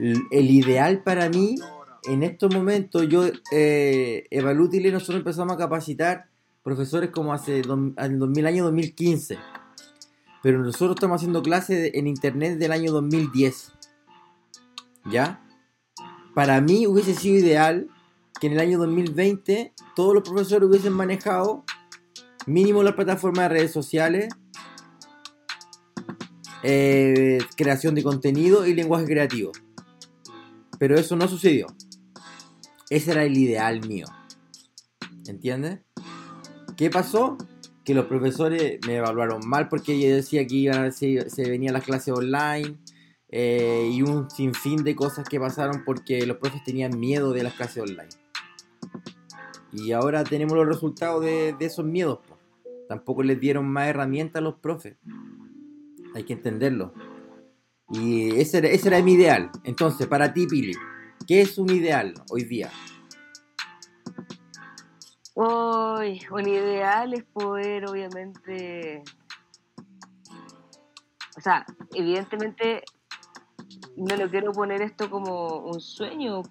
[0.00, 1.56] El ideal para mí,
[2.04, 6.30] en estos momentos, yo, eh, nosotros empezamos a capacitar
[6.62, 9.38] profesores como hace en 2000, año 2015.
[10.42, 13.72] Pero nosotros estamos haciendo clases en internet del año 2010.
[15.10, 15.44] ¿Ya?
[16.34, 17.88] Para mí hubiese sido ideal
[18.40, 21.64] que en el año 2020 todos los profesores hubiesen manejado
[22.46, 24.32] mínimo las plataformas de redes sociales,
[26.62, 29.52] eh, creación de contenido y lenguaje creativo.
[30.80, 31.66] Pero eso no sucedió.
[32.88, 34.06] Ese era el ideal mío.
[35.28, 35.80] ¿Entiendes?
[36.74, 37.36] ¿Qué pasó?
[37.84, 41.74] Que los profesores me evaluaron mal porque yo decía que iban a, se, se venían
[41.74, 42.78] las clases online
[43.28, 47.52] eh, y un sinfín de cosas que pasaron porque los profes tenían miedo de las
[47.52, 48.08] clases online.
[49.74, 52.20] Y ahora tenemos los resultados de, esos miedos.
[52.26, 52.38] po.
[52.88, 54.96] Tampoco les dieron más herramientas a los profes.
[56.14, 56.94] Hay que entenderlo.
[57.90, 59.50] Y ese era, ese era mi ideal.
[59.64, 60.72] Entonces, para ti, Pili,
[61.26, 62.70] ¿qué es un ideal hoy día?
[65.34, 69.02] Uy, un ideal es poder, obviamente.
[71.36, 71.64] O sea,
[71.94, 72.82] evidentemente
[73.96, 76.42] no lo quiero poner esto como un sueño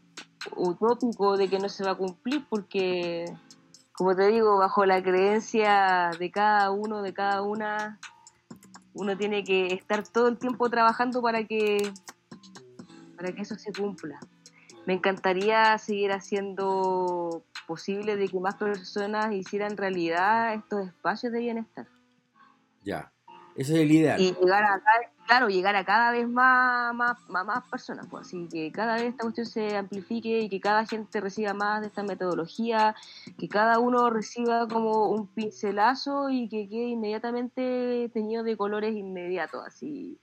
[0.56, 3.26] utópico de que no se va a cumplir, porque,
[3.94, 8.00] como te digo, bajo la creencia de cada uno, de cada una,
[8.94, 11.92] uno tiene que estar todo el tiempo trabajando para que,
[13.16, 14.20] para que eso se cumpla.
[14.86, 21.88] Me encantaría seguir haciendo posible de que más personas hicieran realidad estos espacios de bienestar
[22.84, 23.12] Ya.
[23.56, 24.20] Ese es el ideal.
[24.20, 28.48] y llegar a, cada, claro, llegar a cada vez más, más, más, personas, pues, así
[28.52, 32.02] que cada vez esta cuestión se amplifique y que cada gente reciba más de esta
[32.02, 32.96] metodología,
[33.38, 39.64] que cada uno reciba como un pincelazo y que quede inmediatamente teñido de colores inmediatos,
[39.68, 40.18] así.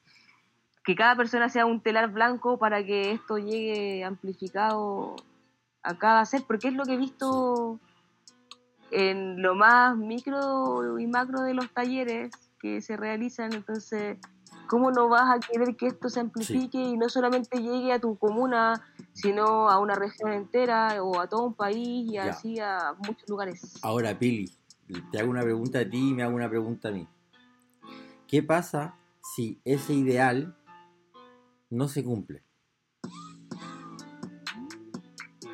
[0.84, 5.14] Que cada persona sea un telar blanco para que esto llegue amplificado
[5.84, 7.78] a cada ser, porque es lo que he visto
[8.90, 14.18] en lo más micro y macro de los talleres que se realizan, entonces
[14.67, 18.17] ¿cómo no vas a querer que esto se amplifique y no solamente llegue a tu
[18.17, 23.29] comuna, sino a una región entera o a todo un país y así a muchos
[23.29, 23.79] lugares?
[23.83, 24.51] Ahora, Pili,
[25.11, 27.09] te hago una pregunta a ti y me hago una pregunta a mí.
[28.27, 30.57] ¿Qué pasa si ese ideal
[31.71, 32.43] no se cumple?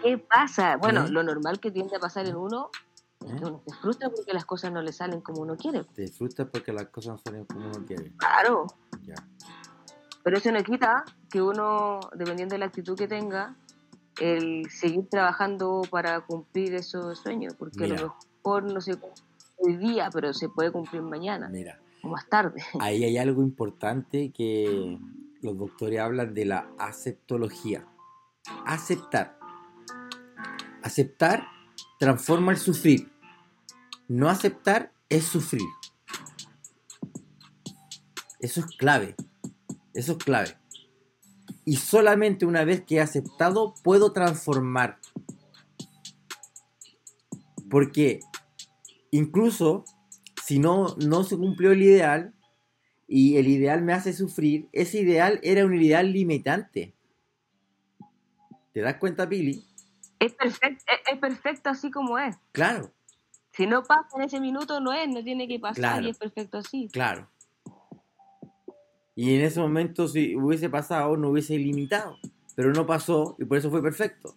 [0.02, 0.76] ¿Qué pasa?
[0.78, 1.10] Bueno, ¿Eh?
[1.10, 2.70] lo normal que tiende a pasar en uno
[3.26, 3.36] ¿Eh?
[3.40, 5.84] Uno se frustra porque las cosas no le salen como uno quiere.
[5.94, 8.12] Te frustra porque las cosas no salen como uno quiere.
[8.16, 8.66] Claro.
[10.22, 13.56] Pero eso no quita que uno, dependiendo de la actitud que tenga,
[14.20, 19.22] el seguir trabajando para cumplir esos sueños, porque a lo mejor no se cumple
[19.58, 21.48] hoy día, pero se puede cumplir mañana.
[21.48, 21.78] Mira.
[22.02, 22.62] O más tarde.
[22.80, 24.98] Ahí hay algo importante que
[25.40, 27.86] los doctores hablan de la aceptología.
[28.66, 29.38] Aceptar.
[30.82, 31.46] Aceptar
[31.98, 33.10] transforma el sufrir.
[34.08, 35.62] No aceptar es sufrir.
[38.40, 39.14] Eso es clave.
[39.94, 40.56] Eso es clave.
[41.64, 44.98] Y solamente una vez que he aceptado puedo transformar.
[47.70, 48.20] Porque
[49.10, 49.84] incluso
[50.44, 52.34] si no, no se cumplió el ideal
[53.06, 56.94] y el ideal me hace sufrir, ese ideal era un ideal limitante.
[58.72, 59.64] ¿Te das cuenta, Pili?
[60.18, 62.36] Es perfecto, es perfecto así como es.
[62.52, 62.92] Claro.
[63.52, 66.58] Si no pasa en ese minuto, no es, no tiene que pasar y es perfecto
[66.58, 66.88] así.
[66.92, 67.31] Claro.
[69.14, 72.16] Y en ese momento, si hubiese pasado, no hubiese limitado.
[72.54, 74.34] Pero no pasó y por eso fue perfecto.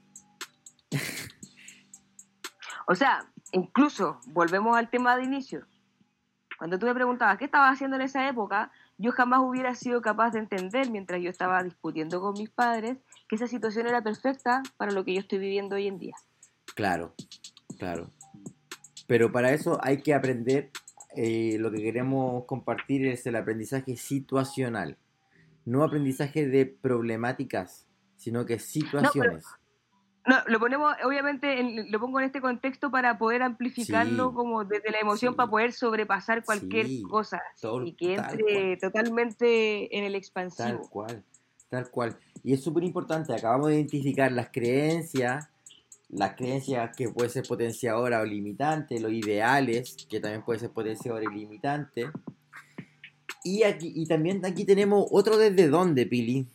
[2.88, 5.66] o sea, incluso, volvemos al tema de inicio.
[6.58, 10.32] Cuando tú me preguntabas qué estaba haciendo en esa época, yo jamás hubiera sido capaz
[10.32, 12.98] de entender, mientras yo estaba discutiendo con mis padres,
[13.28, 16.16] que esa situación era perfecta para lo que yo estoy viviendo hoy en día.
[16.76, 17.14] Claro,
[17.78, 18.10] claro.
[19.08, 20.72] Pero para eso hay que aprender
[21.16, 24.98] eh, lo que queremos compartir es el aprendizaje situacional,
[25.66, 27.88] no aprendizaje de problemáticas,
[28.18, 29.46] sino que situaciones.
[30.28, 35.00] No, lo ponemos, obviamente, lo pongo en este contexto para poder amplificarlo como desde la
[35.00, 37.42] emoción para poder sobrepasar cualquier cosa
[37.84, 40.68] y que entre totalmente en el expansivo.
[40.68, 41.24] Tal cual,
[41.70, 42.18] tal cual.
[42.44, 45.48] Y es súper importante, acabamos de identificar las creencias
[46.10, 51.24] las creencias que puede ser potenciadora o limitante, los ideales, que también puede ser potenciador
[51.24, 52.12] y limitante.
[53.44, 56.48] Y, aquí, y también aquí tenemos otro desde dónde, Pili.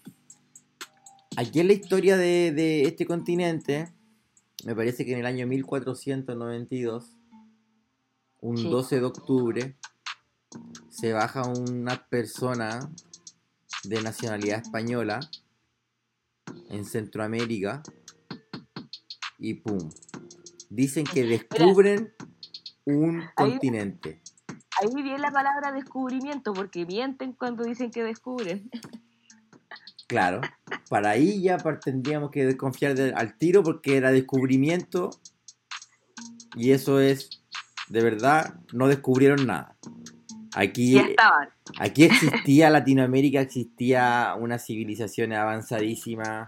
[1.36, 3.92] Aquí en la historia de, este continente,
[4.64, 7.16] me parece que en el año 1492,
[8.40, 9.76] un 12 de octubre,
[10.88, 12.90] se baja una persona
[13.84, 15.20] de nacionalidad española
[16.68, 17.82] en Centroamérica
[19.40, 19.90] y pum.
[20.68, 22.14] Dicen que descubren
[22.84, 24.20] un continente.
[24.80, 28.70] Ahí viene la palabra descubrimiento, porque mienten cuando dicen que descubren.
[30.06, 30.40] Claro,
[30.88, 35.10] para ahí ya tendríamos que desconfiar al tiro porque era descubrimiento
[36.56, 37.44] y eso es,
[37.88, 39.76] de verdad, no descubrieron nada.
[40.56, 41.00] Aquí,
[41.78, 46.44] aquí existía Latinoamérica, existía una civilización avanzadísima,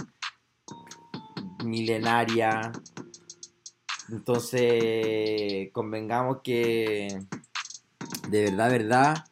[1.64, 2.72] milenaria.
[4.10, 7.08] Entonces, convengamos que
[8.28, 9.24] de verdad, verdad,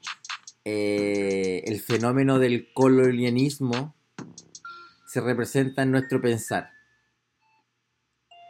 [0.65, 3.95] eh, el fenómeno del colonialismo
[5.07, 6.71] se representa en nuestro pensar.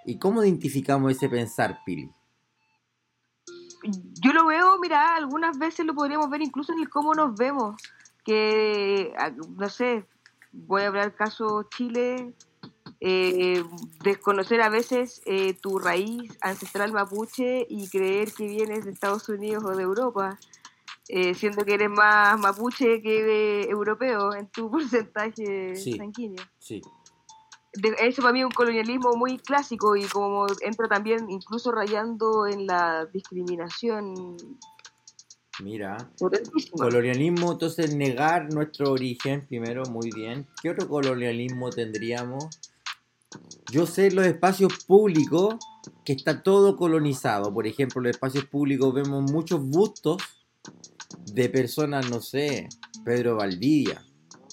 [0.04, 2.10] ¿Y cómo identificamos ese pensar, Pili?
[4.22, 7.80] Yo lo veo, mira, algunas veces lo podríamos ver incluso en el cómo nos vemos.
[8.24, 10.04] Que, ah, no sé,
[10.52, 12.34] voy a hablar caso Chile,
[13.02, 13.64] eh,
[14.04, 19.64] desconocer a veces eh, tu raíz ancestral mapuche y creer que vienes de Estados Unidos
[19.64, 20.38] o de Europa,
[21.08, 26.44] eh, siendo que eres más mapuche que europeo en tu porcentaje sanguíneo.
[26.58, 26.82] Sí.
[28.00, 32.66] eso para mí es un colonialismo muy clásico y como entra también incluso rayando en
[32.66, 34.36] la discriminación.
[35.62, 35.96] Mira,
[36.72, 40.46] colonialismo, entonces negar nuestro origen primero, muy bien.
[40.62, 42.48] ¿Qué otro colonialismo tendríamos?
[43.70, 45.56] Yo sé los espacios públicos
[46.04, 47.52] que está todo colonizado.
[47.54, 50.22] Por ejemplo, los espacios públicos vemos muchos bustos
[51.32, 52.68] de personas, no sé,
[53.04, 54.02] Pedro Valdivia,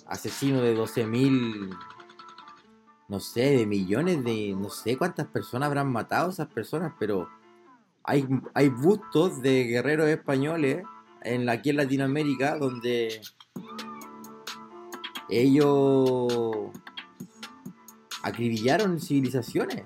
[0.05, 1.77] asesino de 12.000,
[3.07, 7.27] no sé, de millones de, no sé cuántas personas habrán matado esas personas, pero
[8.03, 10.83] hay, hay bustos de guerreros españoles
[11.23, 13.21] en, aquí en Latinoamérica donde
[15.29, 16.71] ellos
[18.27, 19.85] acribillaron civilizaciones.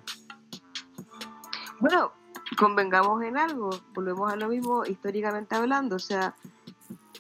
[1.79, 2.11] Bueno,
[2.57, 6.35] convengamos en algo, volvemos a lo mismo históricamente hablando, o sea,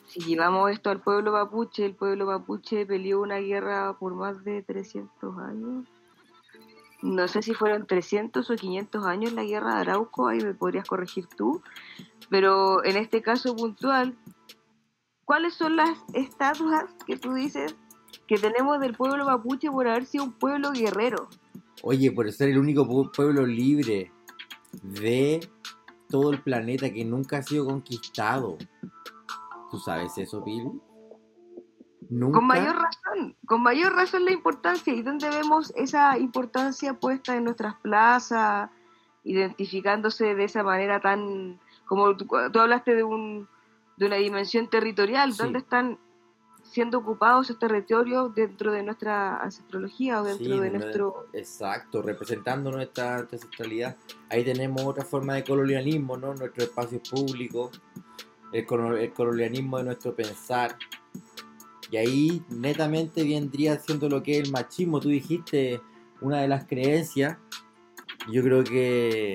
[0.07, 4.61] si llevamos esto al pueblo mapuche, el pueblo mapuche peleó una guerra por más de
[4.61, 5.87] 300 años.
[7.01, 10.87] No sé si fueron 300 o 500 años la guerra de Arauco, ahí me podrías
[10.87, 11.63] corregir tú,
[12.29, 14.15] pero en este caso puntual,
[15.25, 17.75] ¿cuáles son las estatuas que tú dices
[18.27, 21.27] que tenemos del pueblo mapuche por haber sido un pueblo guerrero?
[21.83, 24.11] Oye, por ser el único pueblo libre
[24.83, 25.39] de
[26.09, 28.57] todo el planeta que nunca ha sido conquistado.
[29.71, 30.69] ¿Tú sabes eso, Pili?
[32.09, 34.93] Con mayor razón, con mayor razón la importancia.
[34.93, 38.69] ¿Y dónde vemos esa importancia puesta en nuestras plazas,
[39.23, 43.47] identificándose de esa manera tan, como tú, hablaste de, un,
[43.95, 45.99] de una dimensión territorial, ¿dónde están
[46.71, 51.27] siendo ocupados estos territorios dentro de nuestra ancestrología o dentro de nuestro...
[51.33, 53.97] Exacto, representando nuestra ancestralidad.
[54.29, 56.33] Ahí tenemos otra forma de colonialismo, ¿no?
[56.33, 57.71] Nuestro espacio público,
[58.53, 58.65] el,
[59.13, 60.77] colonialismo de nuestro pensar.
[61.91, 65.01] Y ahí netamente vendría siendo lo que es el machismo.
[65.01, 65.81] Tú dijiste
[66.21, 67.37] una de las creencias.
[68.31, 69.33] Yo creo que,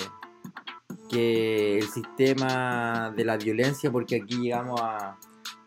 [1.10, 5.18] que el sistema de la violencia, porque aquí llegamos a,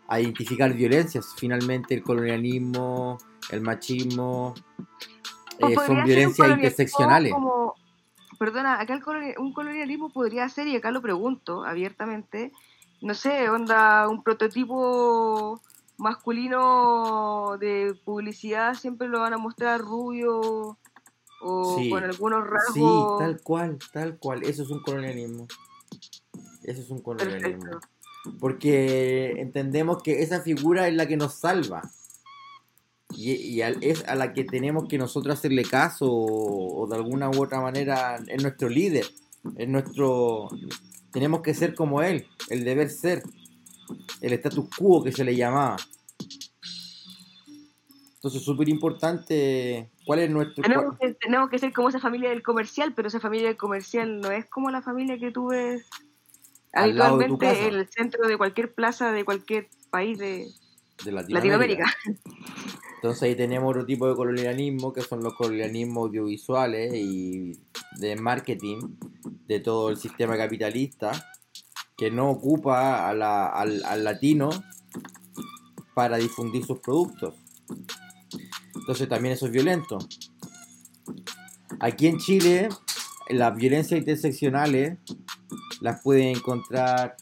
[0.09, 1.35] a identificar violencias.
[1.37, 3.17] Finalmente el colonialismo,
[3.51, 4.55] el machismo,
[5.59, 7.33] eh, son violencias interseccionales.
[8.39, 8.99] perdona, acá
[9.37, 12.51] un colonialismo podría ser, y acá lo pregunto abiertamente,
[13.01, 15.61] no sé, onda, un prototipo
[15.97, 20.77] masculino de publicidad siempre lo van a mostrar rubio
[21.41, 22.73] o con algunos rasgos.
[22.73, 24.43] Sí, tal cual, tal cual.
[24.43, 25.47] Eso es un colonialismo.
[26.63, 27.79] Eso es un colonialismo.
[28.39, 31.89] Porque entendemos que esa figura es la que nos salva.
[33.15, 37.59] Y, es a la que tenemos que nosotros hacerle caso o, de alguna u otra
[37.59, 39.05] manera es nuestro líder.
[39.55, 40.49] Es nuestro...
[41.11, 43.23] Tenemos que ser como él, el deber ser.
[44.21, 45.77] El status quo que se le llamaba.
[48.15, 50.61] Entonces, súper importante, ¿cuál es nuestro...
[50.61, 54.19] Tenemos que, tenemos que ser como esa familia del comercial, pero esa familia del comercial
[54.19, 55.89] no es como la familia que tú ves
[56.73, 60.47] Habitualmente el centro de cualquier plaza de cualquier país de,
[61.05, 61.85] Latinoamérica.
[62.95, 67.57] Entonces ahí tenemos otro tipo de colonialismo que son los colonialismos audiovisuales y
[67.97, 68.97] de marketing
[69.47, 71.11] de todo el sistema capitalista
[71.97, 74.49] que no ocupa al, al latino
[75.93, 77.35] para difundir sus productos.
[78.75, 79.97] Entonces también eso es violento.
[81.79, 82.69] Aquí en Chile
[83.29, 84.97] las violencias interseccionales
[85.81, 87.15] las pueden encontrar,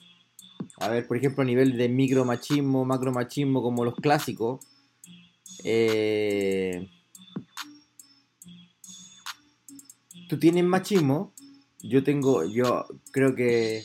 [0.80, 4.66] a ver, por ejemplo, a nivel de micromachismo, macromachismo, como los clásicos.
[5.64, 6.90] Eh,
[10.30, 11.34] tú tienes machismo,
[11.82, 13.84] yo tengo, yo creo que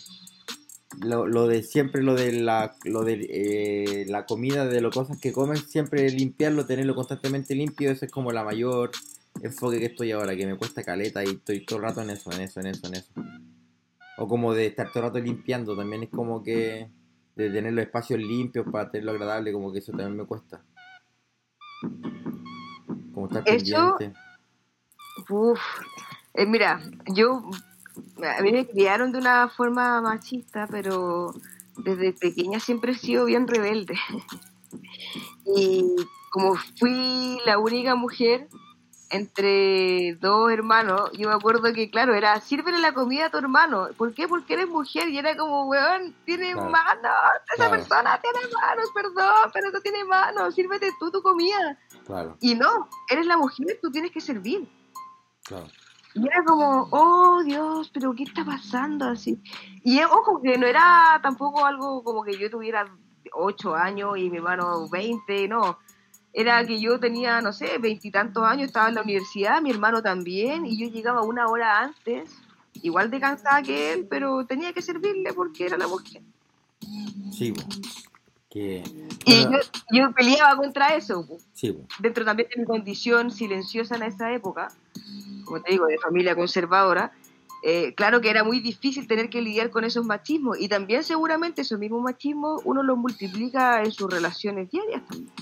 [1.01, 5.33] lo, de siempre, lo de la, lo de eh, la comida, de las cosas que
[5.33, 8.93] comen, siempre limpiarlo, tenerlo constantemente limpio, eso es como la mayor
[9.41, 12.31] enfoque que estoy ahora, que me cuesta caleta y estoy todo el rato en eso,
[12.33, 13.13] en eso, en eso, en eso.
[14.19, 16.91] O como de estar todo el rato limpiando, también es como que
[17.35, 20.63] de tener los espacios limpios para tenerlo agradable, como que eso también me cuesta.
[23.15, 24.13] Como estar pendiente.
[25.29, 25.61] Uf,
[26.35, 27.43] eh, mira, yo
[28.39, 31.35] a mí me criaron de una forma machista, pero
[31.77, 33.95] desde pequeña siempre he sido bien rebelde.
[35.57, 35.85] y
[36.31, 38.49] como fui la única mujer,
[39.13, 43.89] entre dos hermanos, yo me acuerdo que, claro, era, sírvele la comida a tu hermano.
[43.99, 44.27] ¿Por qué?
[44.27, 45.11] Porque eres mujer.
[45.11, 47.13] Y era como, weón, tiene manos,
[47.55, 51.79] esa persona tiene manos, perdón, pero no tiene manos, sírvete tú tu comida.
[52.07, 52.39] Claro.
[52.41, 54.67] Y no, eres la mujer, tú tienes que servir.
[55.45, 55.67] Claro.
[56.15, 59.43] Y era como, oh Dios, pero ¿qué está pasando así?
[59.85, 62.87] Y ojo, que no era tampoco algo como que yo tuviera
[63.35, 65.79] ocho años y mi hermano 20, no
[66.33, 70.65] era que yo tenía, no sé, veintitantos años, estaba en la universidad, mi hermano también,
[70.65, 72.31] y yo llegaba una hora antes,
[72.75, 76.23] igual de cansada que él, pero tenía que servirle porque era la mujer.
[77.33, 77.53] Sí,
[78.49, 78.83] que...
[79.27, 79.47] Y
[79.93, 84.69] yo, peleaba contra eso, sí, dentro también de mi condición silenciosa en esa época,
[85.45, 87.13] como te digo, de familia conservadora,
[87.65, 91.63] eh, claro que era muy difícil tener que lidiar con esos machismos y también seguramente
[91.63, 95.33] esos mismos machismos uno los multiplica en sus relaciones diarias también.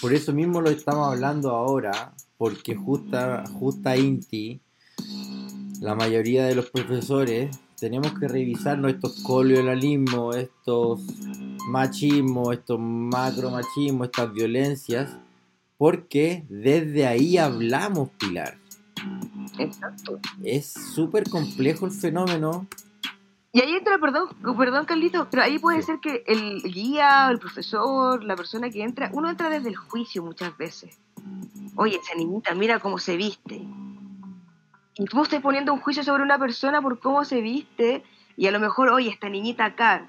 [0.00, 4.60] Por eso mismo lo estamos hablando ahora, porque justa, justa Inti,
[5.80, 11.00] la mayoría de los profesores, tenemos que revisar estos colonialismos, estos
[11.68, 15.16] machismos, estos macromachismos, estas violencias,
[15.76, 18.58] porque desde ahí hablamos, Pilar.
[19.58, 20.18] Exacto.
[20.42, 22.66] Es súper complejo el fenómeno.
[23.58, 28.22] Y ahí entra, perdón, perdón Carlito, pero ahí puede ser que el guía, el profesor,
[28.22, 30.96] la persona que entra, uno entra desde el juicio muchas veces.
[31.74, 33.66] Oye, esa niñita, mira cómo se viste.
[34.94, 38.04] Y tú estás poniendo un juicio sobre una persona por cómo se viste,
[38.36, 40.08] y a lo mejor, oye, esta niñita acá.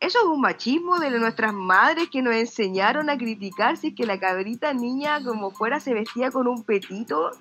[0.00, 4.06] Eso es un machismo de nuestras madres que nos enseñaron a criticar si es que
[4.06, 7.32] la cabrita niña como fuera se vestía con un petito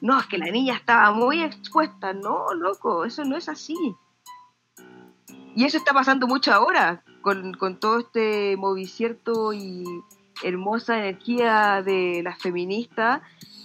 [0.00, 2.12] no, es que la niña estaba muy expuesta.
[2.12, 3.94] No, loco, eso no es así.
[5.56, 9.84] Y eso está pasando mucho ahora, con, todo este movicierto y
[10.44, 13.22] hermosa energía de las feministas.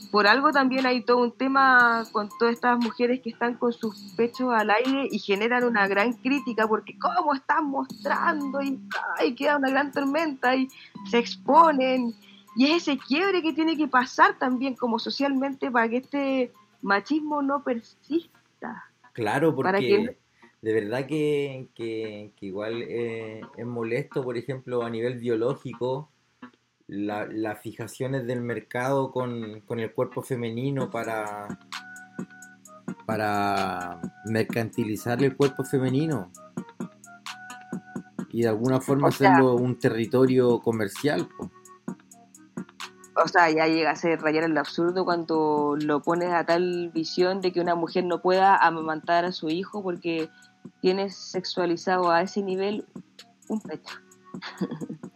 [0.10, 4.14] Por algo también hay todo un tema con todas estas mujeres que están con sus
[4.16, 8.80] pechos al aire y generan una gran crítica porque cómo están mostrando y,
[9.26, 10.70] y queda una gran tormenta y
[11.10, 12.16] se exponen
[12.56, 17.42] y es ese quiebre que tiene que pasar también como socialmente para que este machismo
[17.42, 18.86] no persista.
[19.14, 20.18] Claro, porque
[20.62, 26.12] de verdad que, igual eh, es molesto, por ejemplo, a nivel biológico,
[26.88, 31.48] las fijaciones del mercado con, el cuerpo femenino para,
[33.06, 36.32] para mercantilizar el cuerpo femenino
[38.30, 41.28] y de alguna forma hacerlo un territorio comercial
[43.24, 47.42] o sea, ya llega a ser rayar el absurdo cuando lo pones a tal visión
[47.42, 50.30] de que una mujer no pueda amamantar a su hijo porque
[50.82, 52.86] tiene sexualizado a ese nivel
[53.48, 53.96] un pecho.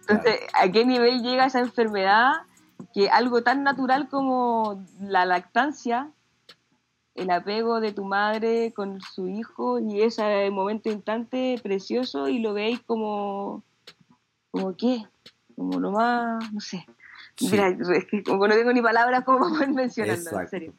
[0.00, 2.32] Entonces, ¿a qué nivel llega esa enfermedad
[2.94, 6.10] que algo tan natural como la lactancia,
[7.14, 12.54] el apego de tu madre con su hijo y ese momento instante precioso y lo
[12.54, 13.62] veis como,
[14.50, 15.04] como qué,
[15.56, 16.86] como lo más, no sé,
[17.40, 20.74] Mira, es que como no tengo ni palabras como poder mencionarlo, en serio.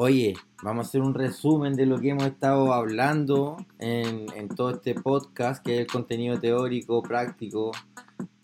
[0.00, 4.94] Oye, vamos a hacer un resumen de lo que hemos estado hablando en, todo este
[4.94, 7.72] podcast, que es el contenido teórico, práctico,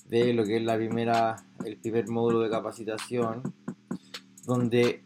[0.08, 3.54] de lo que es la primera, el primer módulo de capacitación,
[4.44, 5.04] donde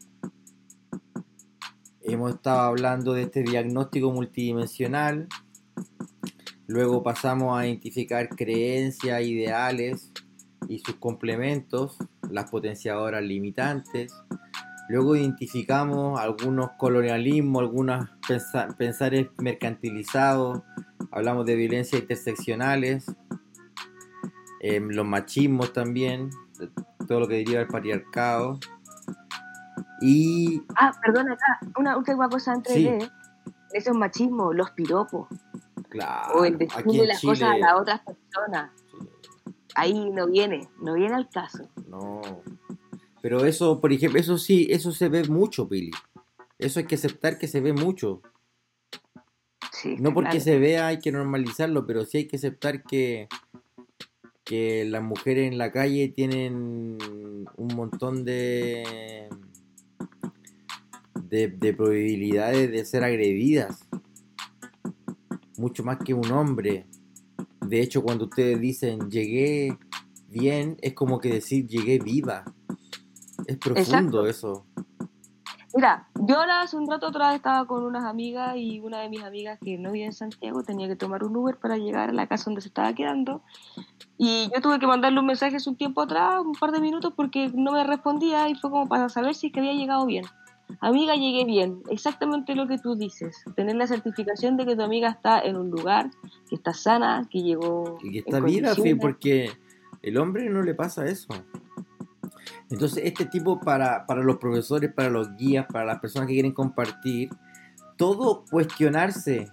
[2.01, 5.29] hemos estado hablando de este diagnóstico multidimensional,
[6.67, 10.13] luego pasamos a identificar creencias, ideales
[10.67, 11.99] y sus complementos,
[12.31, 14.15] las potenciadoras limitantes.
[14.89, 18.09] Luego identificamos algunos colonialismos, algunos
[18.77, 20.63] pensares mercantilizados,
[21.11, 23.07] hablamos de violencias interseccionales,
[24.61, 26.31] em, los machismos también,
[27.07, 28.59] todo lo que diría el patriarcado.
[30.01, 30.63] Y...
[30.77, 33.11] Ah, perdona, acá, una última cosa antes de
[33.73, 35.29] esos machismos, los piropos.
[35.91, 36.35] Claro.
[36.35, 38.71] O el decirle las cosas a las otras personas
[39.79, 41.69] ahí no viene, no viene al caso.
[41.89, 42.21] No.
[43.29, 45.91] Pero eso, por ejemplo, eso sí, eso se ve mucho, Pili.
[46.59, 48.23] Eso hay que aceptar que se ve mucho.
[49.71, 53.29] Sí, no porque se vea hay que normalizarlo, pero sí hay que aceptar que,
[54.45, 56.97] que las mujeres en la calle tienen
[57.55, 59.29] un montón de,
[61.15, 63.87] de, de probabilidades de ser agredidas.
[65.59, 66.87] Mucho más que un hombre.
[67.61, 69.77] De hecho, cuando ustedes dicen llegué
[70.29, 72.47] bien, es como que decir llegué viva.
[73.49, 74.67] Es profundo eso.
[75.75, 79.23] Mira, yo ahora hace un rato atrás estaba con unas amigas y una de mis
[79.23, 82.27] amigas que no vive en Santiago tenía que tomar un Uber para llegar a la
[82.27, 83.43] casa donde se estaba quedando.
[84.19, 87.15] Y yo tuve que mandarle un mensaje hace un tiempo atrás, un par de minutos,
[87.17, 90.27] porque no me respondía y fue como para saber si es que había llegado bien.
[90.81, 91.83] Amiga, llegué bien.
[91.89, 93.45] Exactamente lo que tú dices.
[93.57, 96.11] Tener la certificación de que tu amiga está en un lugar,
[96.51, 97.97] que está sana, que llegó.
[98.03, 99.51] Y que está viva, porque
[100.03, 101.29] el hombre no le pasa eso.
[102.71, 106.53] Entonces, este tipo para, para los profesores, para los guías, para las personas que quieren
[106.53, 107.31] compartir,
[107.97, 109.51] todo cuestionarse.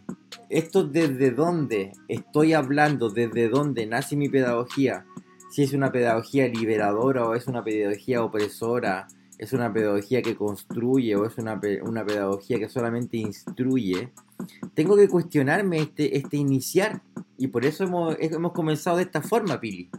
[0.50, 5.06] Esto desde dónde estoy hablando, desde dónde nace mi pedagogía.
[5.52, 9.08] Si es una pedagogía liberadora o es una pedagogía opresora
[9.38, 14.12] es una pedagogía que construye o es una, una pedagogía que solamente instruye,
[14.74, 17.02] tengo que cuestionarme este, este iniciar.
[17.38, 19.90] Y por eso hemos, hemos comenzado de esta forma, Pili.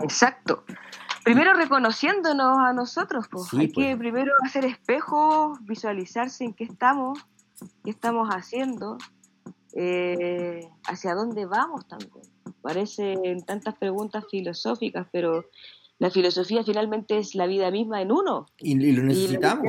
[0.00, 0.64] Exacto.
[1.24, 3.52] Primero reconociéndonos a nosotros, pues.
[3.54, 3.96] hay que pues.
[3.96, 7.18] primero hacer espejos, visualizarse en qué estamos,
[7.84, 8.96] qué estamos haciendo,
[9.74, 12.24] eh, hacia dónde vamos también.
[12.62, 15.44] parecen tantas preguntas filosóficas, pero
[15.98, 18.46] la filosofía finalmente es la vida misma en uno.
[18.58, 19.66] Y, lo necesitamos.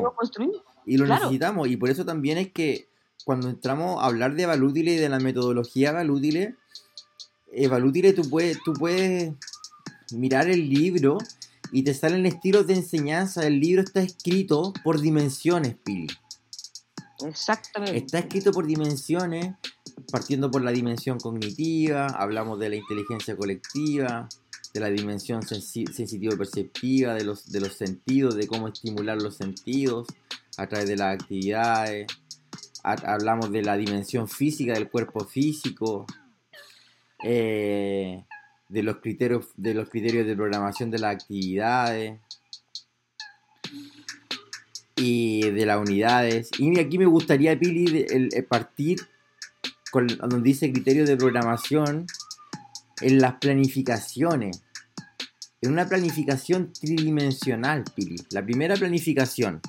[0.86, 1.68] Y, lo necesitamos.
[1.68, 2.88] Y por eso también es que
[3.26, 6.56] cuando entramos a hablar de Valútile y de la metodología Valútile,
[7.52, 9.34] eh, tú puedes, tú puedes
[10.14, 11.18] mirar el libro
[11.72, 13.46] y te salen estilos de enseñanza.
[13.46, 16.08] El libro está escrito por dimensiones, Pili.
[17.26, 17.98] Exactamente.
[17.98, 19.56] Está escrito por dimensiones,
[20.12, 24.28] partiendo por la dimensión cognitiva, hablamos de la inteligencia colectiva,
[24.74, 30.08] de la dimensión sensitivo-perceptiva, de los, de los sentidos, de cómo estimular los sentidos
[30.58, 32.08] a través de las actividades.
[32.84, 36.06] hablamos de la dimensión física del cuerpo físico,
[37.24, 38.24] eh,
[38.72, 42.20] de los criterios de los criterios de programación de las actividades
[44.96, 46.50] y de las unidades.
[46.58, 49.00] Y aquí me gustaría, Pili, el, partir
[49.92, 52.06] con donde dice criterios de programación
[53.02, 54.64] en las planificaciones.
[55.62, 58.16] En una planificación tridimensional, Pili.
[58.30, 59.60] La primera planificación.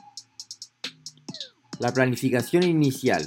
[1.80, 3.26] La planificación inicial.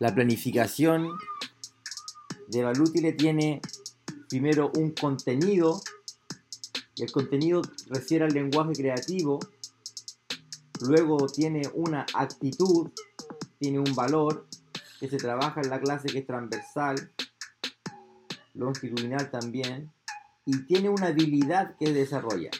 [0.00, 1.10] La planificación
[2.48, 3.60] de Valútile tiene
[4.28, 5.80] primero un contenido.
[6.96, 9.38] Y el contenido refiere al lenguaje creativo.
[10.80, 12.90] Luego tiene una actitud,
[13.58, 14.46] tiene un valor
[15.00, 17.12] que se trabaja en la clase que es transversal
[18.56, 19.92] longitudinal también,
[20.44, 22.50] y tiene una habilidad que desarrolla.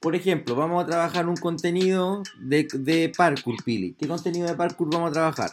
[0.00, 3.94] Por ejemplo, vamos a trabajar un contenido de, de parkour, Pili.
[3.94, 5.52] ¿Qué contenido de parkour vamos a trabajar?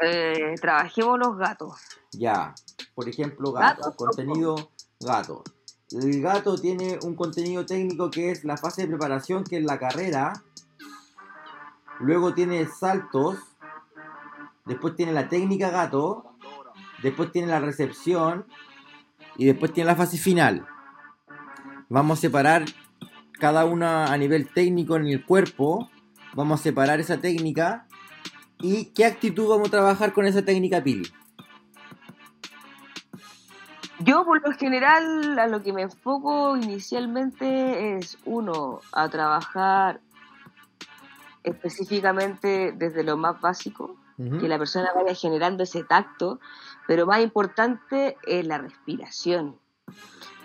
[0.00, 1.72] Eh, trabajemos los gatos.
[2.12, 2.54] Ya,
[2.94, 4.70] por ejemplo, gato, contenido
[5.00, 5.42] gato.
[5.90, 9.78] El gato tiene un contenido técnico que es la fase de preparación, que es la
[9.78, 10.32] carrera.
[12.00, 13.38] Luego tiene saltos,
[14.64, 16.36] después tiene la técnica gato,
[17.02, 18.46] después tiene la recepción
[19.36, 20.66] y después tiene la fase final.
[21.88, 22.64] Vamos a separar
[23.38, 25.88] cada una a nivel técnico en el cuerpo,
[26.34, 27.85] vamos a separar esa técnica
[28.60, 31.10] y qué actitud vamos a trabajar con esa técnica Pili.
[34.00, 40.00] Yo por lo general a lo que me enfoco inicialmente es uno, a trabajar
[41.42, 46.40] específicamente desde lo más básico, que la persona vaya generando ese tacto,
[46.86, 49.58] pero más importante es la respiración,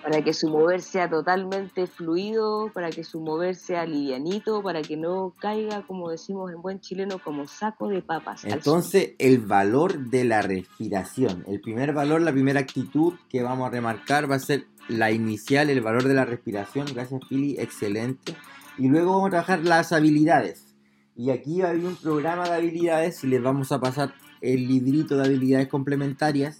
[0.01, 4.97] para que su mover sea totalmente fluido, para que su mover sea livianito, para que
[4.97, 8.43] no caiga, como decimos en buen chileno, como saco de papas.
[8.45, 13.71] Entonces, el valor de la respiración, el primer valor, la primera actitud que vamos a
[13.71, 16.87] remarcar va a ser la inicial, el valor de la respiración.
[16.93, 18.35] Gracias, Pili, excelente.
[18.77, 20.75] Y luego vamos a trabajar las habilidades.
[21.15, 25.25] Y aquí haber un programa de habilidades y les vamos a pasar el librito de
[25.25, 26.59] habilidades complementarias,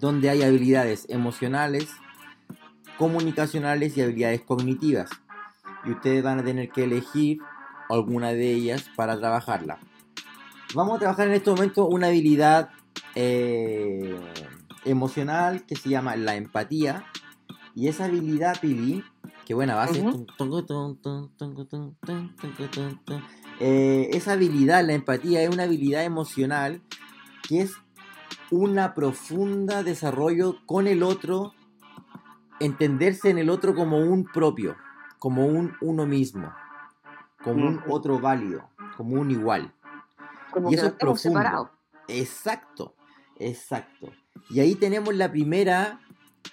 [0.00, 1.88] donde hay habilidades emocionales,
[2.96, 5.10] comunicacionales y habilidades cognitivas.
[5.84, 7.38] Y ustedes van a tener que elegir
[7.88, 9.78] alguna de ellas para trabajarla.
[10.74, 12.70] Vamos a trabajar en este momento una habilidad
[13.14, 14.18] eh,
[14.84, 17.06] emocional que se llama la empatía.
[17.74, 19.04] Y esa habilidad, Pili,
[19.46, 20.04] que buena base.
[23.60, 26.82] Eh, esa habilidad, la empatía, es una habilidad emocional
[27.48, 27.72] que es
[28.50, 31.52] una profunda desarrollo con el otro,
[32.60, 34.76] entenderse en el otro como un propio,
[35.18, 36.52] como un uno mismo,
[37.42, 39.72] como un otro válido, como un igual.
[40.70, 41.70] y eso es profundo.
[42.08, 42.94] Exacto,
[43.38, 44.10] exacto.
[44.50, 46.00] Y ahí tenemos la primera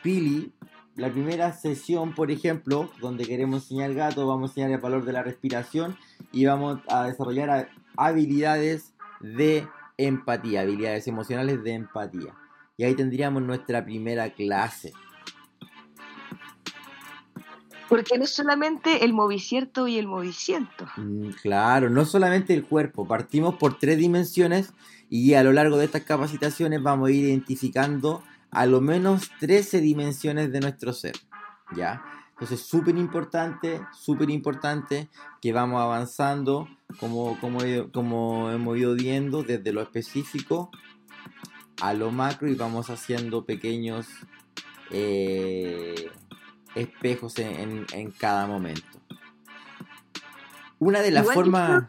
[0.02, 0.54] pili
[0.96, 5.12] la primera sesión, por ejemplo, donde queremos enseñar gato, vamos a enseñar el valor de
[5.12, 5.98] la respiración
[6.32, 9.68] y vamos a desarrollar habilidades de
[9.98, 12.34] empatía, habilidades emocionales de empatía.
[12.78, 14.94] Y ahí tendríamos nuestra primera clase.
[17.88, 20.88] Porque no es solamente el movicierto y el moviciento.
[20.98, 23.08] Mm, claro, no solamente el cuerpo.
[23.08, 24.74] Partimos por tres dimensiones
[25.10, 29.82] y a lo largo de estas capacitaciones vamos a ir identificando a lo menos 13
[29.82, 31.16] dimensiones de nuestro ser.
[31.76, 32.04] ¿Ya?
[32.36, 35.10] Entonces, súper importante, súper importante
[35.42, 36.68] que vamos avanzando,
[37.00, 37.60] como, como,
[37.94, 40.70] como hemos ido viendo, desde lo específico
[41.82, 44.08] a lo macro y vamos haciendo pequeños
[44.92, 46.12] eh,
[46.76, 47.86] espejos en,
[48.18, 49.00] cada momento.
[50.78, 51.86] Una de las formas...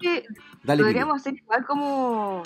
[0.64, 2.44] podríamos hacer igual como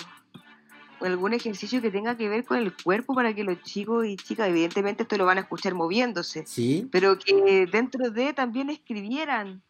[1.01, 4.49] algún ejercicio que tenga que ver con el cuerpo para que los chicos y chicas,
[4.49, 6.87] evidentemente esto lo van a escuchar moviéndose, ¿Sí?
[6.91, 9.61] pero que dentro de también escribieran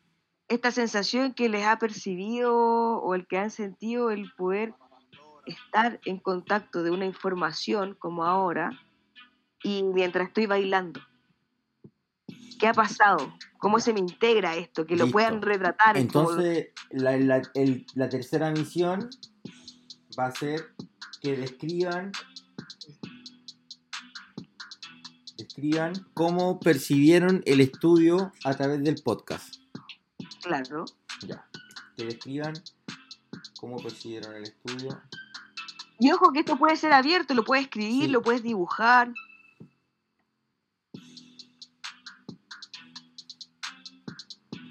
[0.47, 4.73] esta sensación que les ha percibido o el que han sentido el poder
[5.45, 8.71] estar en contacto de una información como ahora
[9.63, 10.99] y mientras estoy bailando?
[12.59, 13.33] ¿Qué ha pasado?
[13.57, 14.85] ¿Cómo se me integra esto?
[14.85, 15.13] Que lo Listo.
[15.13, 15.97] puedan retratar.
[15.97, 19.09] en como- Entonces, la, la- el- la tercera misión
[20.19, 20.73] va a ser
[21.21, 22.11] que describan
[25.37, 29.55] describan cómo percibieron el estudio a través del podcast.
[30.41, 30.85] Claro.
[31.25, 31.45] Ya.
[31.97, 32.53] Que describan
[33.59, 35.01] cómo percibieron el estudio.
[35.99, 38.11] Y ojo que esto puede ser abierto, lo puedes escribir, Sí.
[38.11, 39.13] lo puedes dibujar.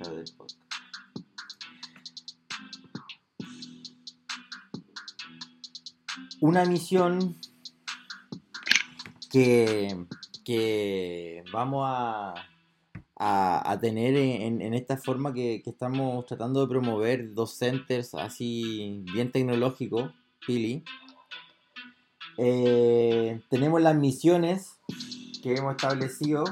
[0.01, 0.60] a través del podcast.
[6.41, 7.37] Una misión
[9.31, 10.07] que,
[10.45, 12.35] que vamos a,
[13.17, 19.31] a, tener en, esta forma que, que estamos tratando de promover dos centers así bien
[19.31, 20.11] tecnológicos,
[20.47, 20.83] Pili.
[22.39, 24.79] Eh, tenemos las misiones
[25.43, 26.45] que hemos establecido.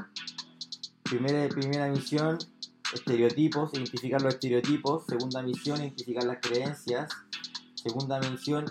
[1.03, 2.37] Primera, primera misión,
[2.93, 5.07] estereotipos, identificar los estereotipos.
[5.07, 7.09] Segunda misión, identificar las creencias.
[7.75, 8.67] Segunda misión,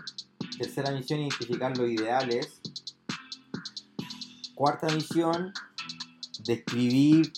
[0.58, 2.60] tercera misión, identificar los ideales.
[4.56, 5.54] Cuarta misión,
[6.44, 7.32] describir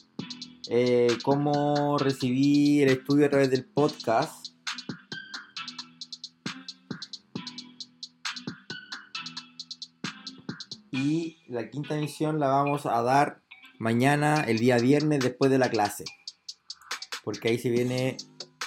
[0.70, 4.54] eh, cómo recibí el estudio a través del podcast.
[10.92, 13.42] Y la quinta misión la vamos a dar
[13.80, 16.06] mañana, el día viernes, después de la clase.
[17.24, 18.18] Porque ahí se viene,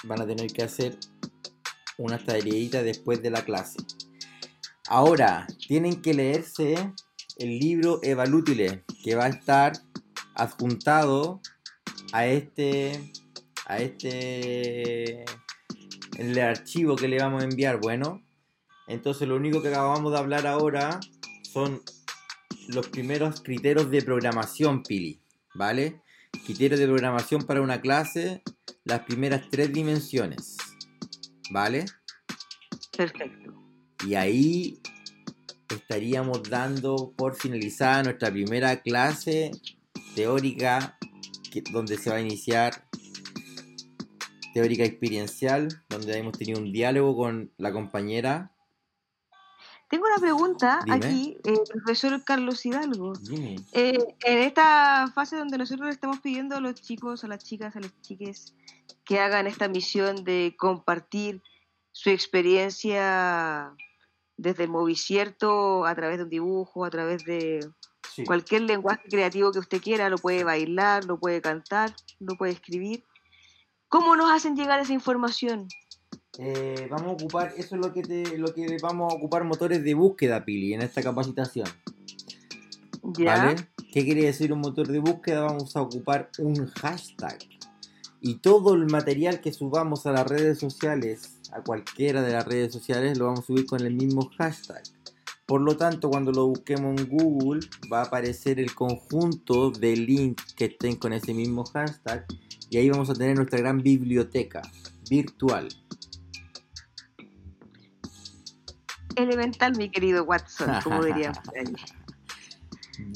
[0.03, 0.97] van a tener que hacer
[1.97, 3.77] una tareita después de la clase.
[4.95, 6.75] Ahora, tienen que leerse
[7.37, 9.73] el libro Evalútile, que va a estar
[10.35, 11.41] adjuntado
[12.11, 13.11] a este,
[13.65, 15.25] a este,
[16.19, 17.79] el archivo que le vamos a enviar.
[17.81, 18.21] Bueno,
[18.87, 20.99] entonces lo único que acabamos de hablar ahora
[21.41, 21.81] son
[22.67, 25.19] los primeros criterios de programación, Pili,
[25.55, 26.03] ¿vale?
[26.45, 28.43] Criterios de programación para una clase,
[28.83, 30.55] las primeras tres dimensiones,
[31.49, 31.85] ¿vale?
[32.95, 33.62] Perfecto.
[34.05, 34.79] Y ahí
[35.69, 39.51] estaríamos dando por finalizada nuestra primera clase
[40.15, 40.97] teórica,
[41.51, 42.87] que- donde se va a iniciar
[44.53, 48.51] teórica experiencial, donde hemos tenido un diálogo con la compañera.
[49.89, 50.95] Tengo una pregunta Dime.
[50.95, 53.13] aquí, eh, profesor Carlos Hidalgo.
[53.13, 53.55] Dime.
[53.73, 57.75] Eh, en esta fase donde nosotros le estamos pidiendo a los chicos, a las chicas,
[57.75, 58.55] a las chiques
[59.05, 61.41] que hagan esta misión de compartir
[61.91, 63.75] su experiencia
[64.37, 67.59] desde el movicierto a través de un dibujo, a través de
[68.13, 68.23] Sí.
[68.25, 73.03] cualquier lenguaje creativo que usted quiera, lo puede bailar, lo puede cantar, lo puede escribir.
[73.87, 75.67] ¿Cómo nos hacen llegar esa información?
[76.39, 79.83] Eh, vamos a ocupar, eso es lo que, te- lo que vamos a ocupar motores
[79.83, 81.67] de búsqueda, Pili, en esta capacitación.
[83.17, 83.37] ¿Ya?
[83.37, 83.55] ¿Vale?
[83.91, 85.41] ¿Qué quiere decir un motor de búsqueda?
[85.41, 87.37] Vamos a ocupar un hashtag.
[88.25, 92.71] Y todo el material que subamos a las redes sociales, a cualquiera de las redes
[92.71, 94.81] sociales, lo vamos a subir con el mismo hashtag.
[95.45, 100.53] Por lo tanto, cuando lo busquemos en Google, va a aparecer el conjunto de links
[100.53, 102.25] que estén con ese mismo hashtag.
[102.69, 104.61] Y ahí vamos a tener nuestra gran biblioteca
[105.09, 105.67] virtual.
[109.17, 111.11] Elemental, mi querido Watson, como ahí.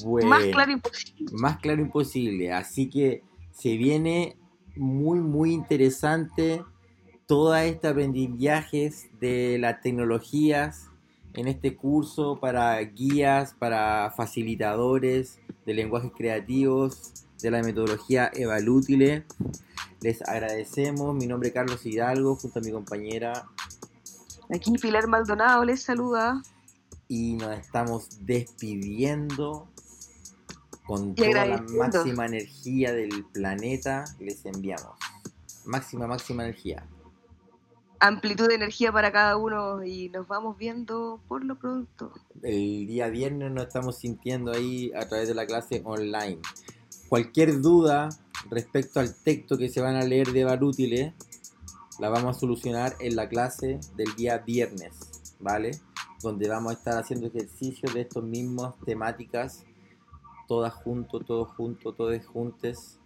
[0.04, 0.28] Bueno.
[0.28, 1.32] Más claro imposible.
[1.32, 2.52] más claro imposible.
[2.52, 4.36] Así que se viene
[4.78, 6.64] muy, muy interesante
[7.26, 10.86] toda este aprendizajes de las tecnologías
[11.34, 17.12] en este curso para guías, para facilitadores de lenguajes creativos,
[17.42, 19.24] de la metodología Evalútile.
[20.00, 21.14] Les agradecemos.
[21.14, 23.46] Mi nombre es Carlos Hidalgo, junto a mi compañera,
[24.54, 26.42] Aquí Pilar Maldonado les saluda.
[27.06, 29.68] y nos estamos despidiendo
[30.88, 34.98] con Y toda la máxima energía del planeta les enviamos.
[35.66, 36.82] Máxima, máxima energía.
[38.00, 42.14] Amplitud de energía para cada uno y nos vamos viendo por lo pronto.
[42.42, 46.40] El día viernes nos estamos sintiendo ahí a través de la clase online.
[47.10, 48.08] Cualquier duda
[48.48, 51.14] respecto al texto que se van a leer de Barútile,
[51.98, 54.94] la vamos a solucionar en la clase del día viernes,
[55.38, 55.72] ¿vale?
[56.22, 59.66] Donde vamos a estar haciendo ejercicios de estos mismos temáticas,
[60.48, 62.98] todas junto, todos juntos, todos juntes,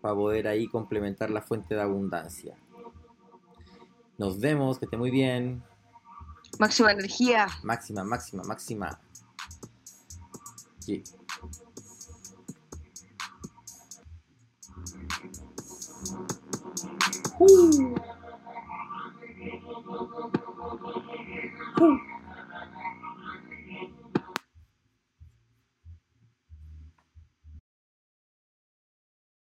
[0.00, 2.56] para poder ahí complementar la fuente de abundancia.
[4.18, 5.64] Nos vemos, que esté muy bien.
[6.60, 7.48] Máxima energía.
[7.64, 9.00] Máxima, máxima, máxima.
[17.38, 17.94] Uh.
[21.80, 22.15] Uh.